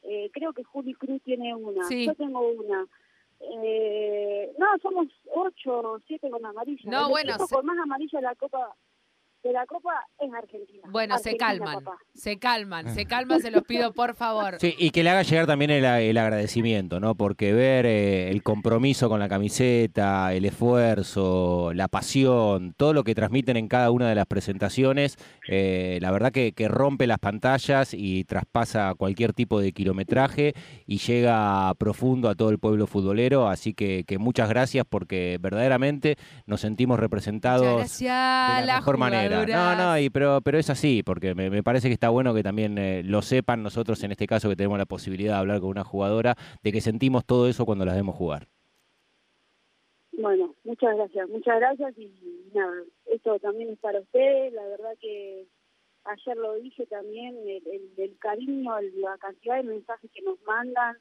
Eh, 0.03 0.31
creo 0.33 0.53
que 0.53 0.63
Juli 0.65 0.95
Cruz 0.95 1.23
tiene 1.23 1.55
una. 1.55 1.85
Sí. 1.85 2.07
Yo 2.07 2.15
tengo 2.15 2.41
una. 2.49 2.87
Eh, 3.41 4.53
no, 4.59 4.67
somos 4.83 5.07
ocho 5.35 5.79
o 5.81 6.01
siete 6.07 6.31
con 6.31 6.45
amarilla. 6.45 6.91
No, 6.91 7.05
el 7.07 7.11
bueno, 7.11 7.39
se- 7.47 7.55
con 7.55 7.67
más 7.67 7.79
amarilla 7.79 8.21
la 8.21 8.35
Copa 8.35 8.75
de 9.47 9.53
la 9.53 9.67
Copa 9.67 10.07
es 10.19 10.33
Argentina. 10.33 10.83
Bueno, 10.91 11.19
se 11.19 11.37
calman, 11.37 11.85
papá. 11.85 11.99
se 12.15 12.39
calman, 12.39 12.95
se 12.95 13.07
calman, 13.07 13.41
se 13.41 13.51
los 13.51 13.63
pido 13.63 13.93
por 13.93 14.15
favor. 14.15 14.57
Sí, 14.61 14.75
y 14.79 14.91
que 14.91 15.03
le 15.03 15.11
haga 15.11 15.23
llegar 15.23 15.47
también 15.47 15.71
el, 15.71 15.85
el 15.85 16.19
agradecimiento, 16.19 17.01
¿no? 17.01 17.15
Porque 17.15 17.53
ver 17.53 17.87
eh, 17.87 18.31
el 18.31 18.43
compromiso 18.43 19.09
con 19.09 19.21
la 19.21 19.29
camiseta, 19.29 20.33
el 20.33 20.45
esfuerzo, 20.45 21.73
la 21.75 21.89
pasión, 21.89 22.75
todo 22.77 22.93
lo 22.93 23.05
que 23.05 23.15
transmiten 23.15 23.57
en 23.57 23.69
cada 23.69 23.91
una 23.91 24.09
de 24.09 24.15
las 24.15 24.27
presentaciones, 24.27 25.17
eh, 25.49 25.99
la 26.01 26.11
verdad 26.11 26.33
que, 26.33 26.53
que 26.53 26.69
rompe 26.69 27.07
las 27.07 27.19
pantallas 27.19 27.95
y 27.95 28.25
traspasa 28.25 28.95
cualquier 28.95 29.33
tipo 29.33 29.61
de 29.61 29.73
kilometraje 29.73 30.55
y 30.87 30.99
llega 30.99 31.73
profundo 31.75 32.29
a 32.29 32.35
todo 32.35 32.51
el 32.51 32.59
pueblo 32.59 32.87
futbolero. 32.87 33.49
Así 33.49 33.75
que, 33.75 34.05
que 34.05 34.19
muchas 34.19 34.49
gracias 34.49 34.85
porque 34.89 35.39
verdaderamente 35.41 36.17
nos 36.47 36.61
sentimos 36.61 36.99
representados 36.99 37.99
de 37.99 38.07
la, 38.07 38.77
mejor 38.77 38.99
manera. 38.99 39.36
No, 39.45 39.77
no, 39.77 39.99
y, 39.99 40.11
pero, 40.11 40.41
pero 40.41 40.59
es 40.59 40.71
así, 40.71 41.03
porque 41.03 41.35
me, 41.35 41.51
me 41.51 41.63
parece 41.63 41.89
que 41.89 41.95
está 41.95 42.09
bueno 42.09 42.33
que 42.35 42.43
también 42.43 42.79
eh, 42.79 43.03
lo 43.05 43.21
sepan 43.23 43.63
nosotros 43.63 44.03
en 44.05 44.13
este 44.13 44.27
caso 44.27 44.49
que 44.49 44.57
tenemos 44.57 44.79
la 44.79 44.87
posibilidad 44.87 45.35
de 45.35 45.39
hablar 45.41 45.61
con 45.61 45.71
una 45.71 45.85
jugadora, 45.85 46.37
de 46.63 46.73
que 46.73 46.81
sentimos 46.81 47.25
todo 47.25 47.49
eso 47.49 47.67
cuando 47.67 47.85
las 47.85 47.95
vemos 47.97 48.15
jugar. 48.17 48.47
Bueno, 50.13 50.55
muchas 50.65 50.97
gracias, 50.97 51.29
muchas 51.29 51.61
gracias 51.61 51.99
y 51.99 52.11
nada, 52.55 52.75
esto 53.07 53.39
también 53.39 53.71
es 53.71 53.79
para 53.79 54.01
ustedes, 54.01 54.53
la 54.55 54.65
verdad 54.67 54.97
que 55.01 55.47
ayer 56.05 56.37
lo 56.39 56.55
dije 56.55 56.87
también, 56.87 57.37
el, 57.37 57.63
el, 57.71 57.91
el 57.99 58.19
cariño, 58.19 58.73
la 58.95 59.19
cantidad 59.19 59.57
de 59.57 59.65
mensajes 59.65 60.11
que 60.13 60.23
nos 60.23 60.41
mandan 60.43 60.97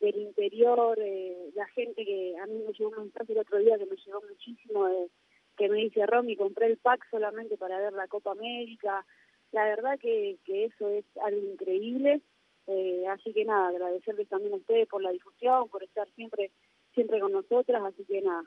del 0.00 0.16
interior, 0.16 0.98
eh, 1.00 1.50
la 1.54 1.66
gente 1.68 2.04
que 2.04 2.34
a 2.42 2.46
mí 2.46 2.54
me 2.66 2.72
llegó 2.72 2.90
un 2.90 3.04
mensaje 3.04 3.32
el 3.32 3.38
otro 3.38 3.58
día 3.58 3.78
que 3.78 3.86
me 3.86 3.96
llegó 3.96 4.20
muchísimo, 4.28 4.86
de- 4.86 5.08
que 5.58 5.68
me 5.68 5.78
dice, 5.78 6.06
Romy, 6.06 6.36
compré 6.36 6.66
el 6.66 6.78
pack 6.78 7.06
solamente 7.10 7.56
para 7.56 7.78
ver 7.78 7.92
la 7.92 8.08
Copa 8.08 8.32
América, 8.32 9.04
la 9.52 9.64
verdad 9.64 9.98
que, 9.98 10.38
que 10.44 10.66
eso 10.66 10.88
es 10.88 11.04
algo 11.24 11.40
increíble, 11.40 12.22
eh, 12.66 13.04
así 13.08 13.32
que 13.32 13.44
nada, 13.44 13.68
agradecerles 13.68 14.28
también 14.28 14.54
a 14.54 14.58
ustedes 14.58 14.88
por 14.88 15.02
la 15.02 15.10
difusión, 15.10 15.68
por 15.68 15.82
estar 15.82 16.08
siempre 16.14 16.50
siempre 16.94 17.20
con 17.20 17.32
nosotras, 17.32 17.82
así 17.84 18.04
que 18.04 18.20
nada, 18.22 18.42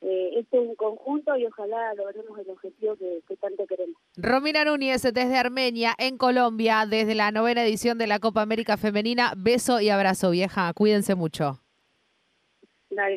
eh, 0.00 0.30
esto 0.36 0.62
es 0.62 0.68
un 0.68 0.76
conjunto 0.76 1.36
y 1.36 1.46
ojalá 1.46 1.92
logremos 1.94 2.38
el 2.38 2.50
objetivo 2.50 2.96
que, 2.96 3.20
que 3.26 3.36
tanto 3.36 3.66
queremos. 3.66 3.96
Romina 4.16 4.64
Núñez 4.64 5.02
desde 5.02 5.36
Armenia, 5.36 5.94
en 5.98 6.16
Colombia, 6.16 6.86
desde 6.88 7.14
la 7.14 7.32
novena 7.32 7.64
edición 7.64 7.98
de 7.98 8.06
la 8.06 8.20
Copa 8.20 8.42
América 8.42 8.76
Femenina. 8.76 9.32
Beso 9.36 9.80
y 9.80 9.88
abrazo, 9.88 10.30
vieja. 10.30 10.72
Cuídense 10.72 11.16
mucho. 11.16 11.60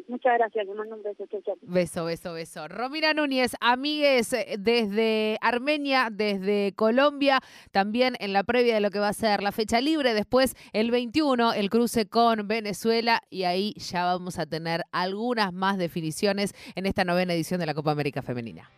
Muchas 0.08 0.38
gracias, 0.38 0.65
le 0.65 0.74
mando 0.74 0.96
un 0.96 1.04
beso, 1.04 1.26
chau. 1.28 1.58
Beso, 1.62 2.06
beso, 2.06 2.34
beso. 2.34 2.67
Romina 2.67 3.13
Núñez, 3.13 3.56
amigues 3.60 4.34
eh, 4.34 4.56
desde 4.60 5.38
Armenia, 5.41 6.10
desde 6.12 6.74
Colombia, 6.76 7.39
también 7.72 8.15
en 8.20 8.34
la 8.34 8.44
previa 8.44 8.76
de 8.76 8.82
lo 8.82 8.91
que 8.91 9.00
va 9.00 9.10
a 9.10 9.13
ser 9.13 9.41
la 9.41 9.52
fecha 9.52 9.82
libre, 9.82 10.13
después 10.13 10.56
el 10.74 10.91
21, 10.91 11.54
el 11.54 11.70
cruce 11.70 12.08
con 12.08 12.48
Venezuela, 12.48 13.22
y 13.30 13.44
ahí 13.44 13.74
ya 13.74 14.06
vamos 14.06 14.39
a 14.39 14.46
tener 14.46 14.84
algunas 14.91 15.54
más 15.54 15.78
definiciones 15.78 16.54
en 16.76 16.86
esta 16.86 17.04
novena 17.04 17.34
edición 17.34 17.60
de 17.60 17.65
la 17.65 17.74
Copa 17.74 17.91
América 17.91 18.22
Femenina. 18.22 18.70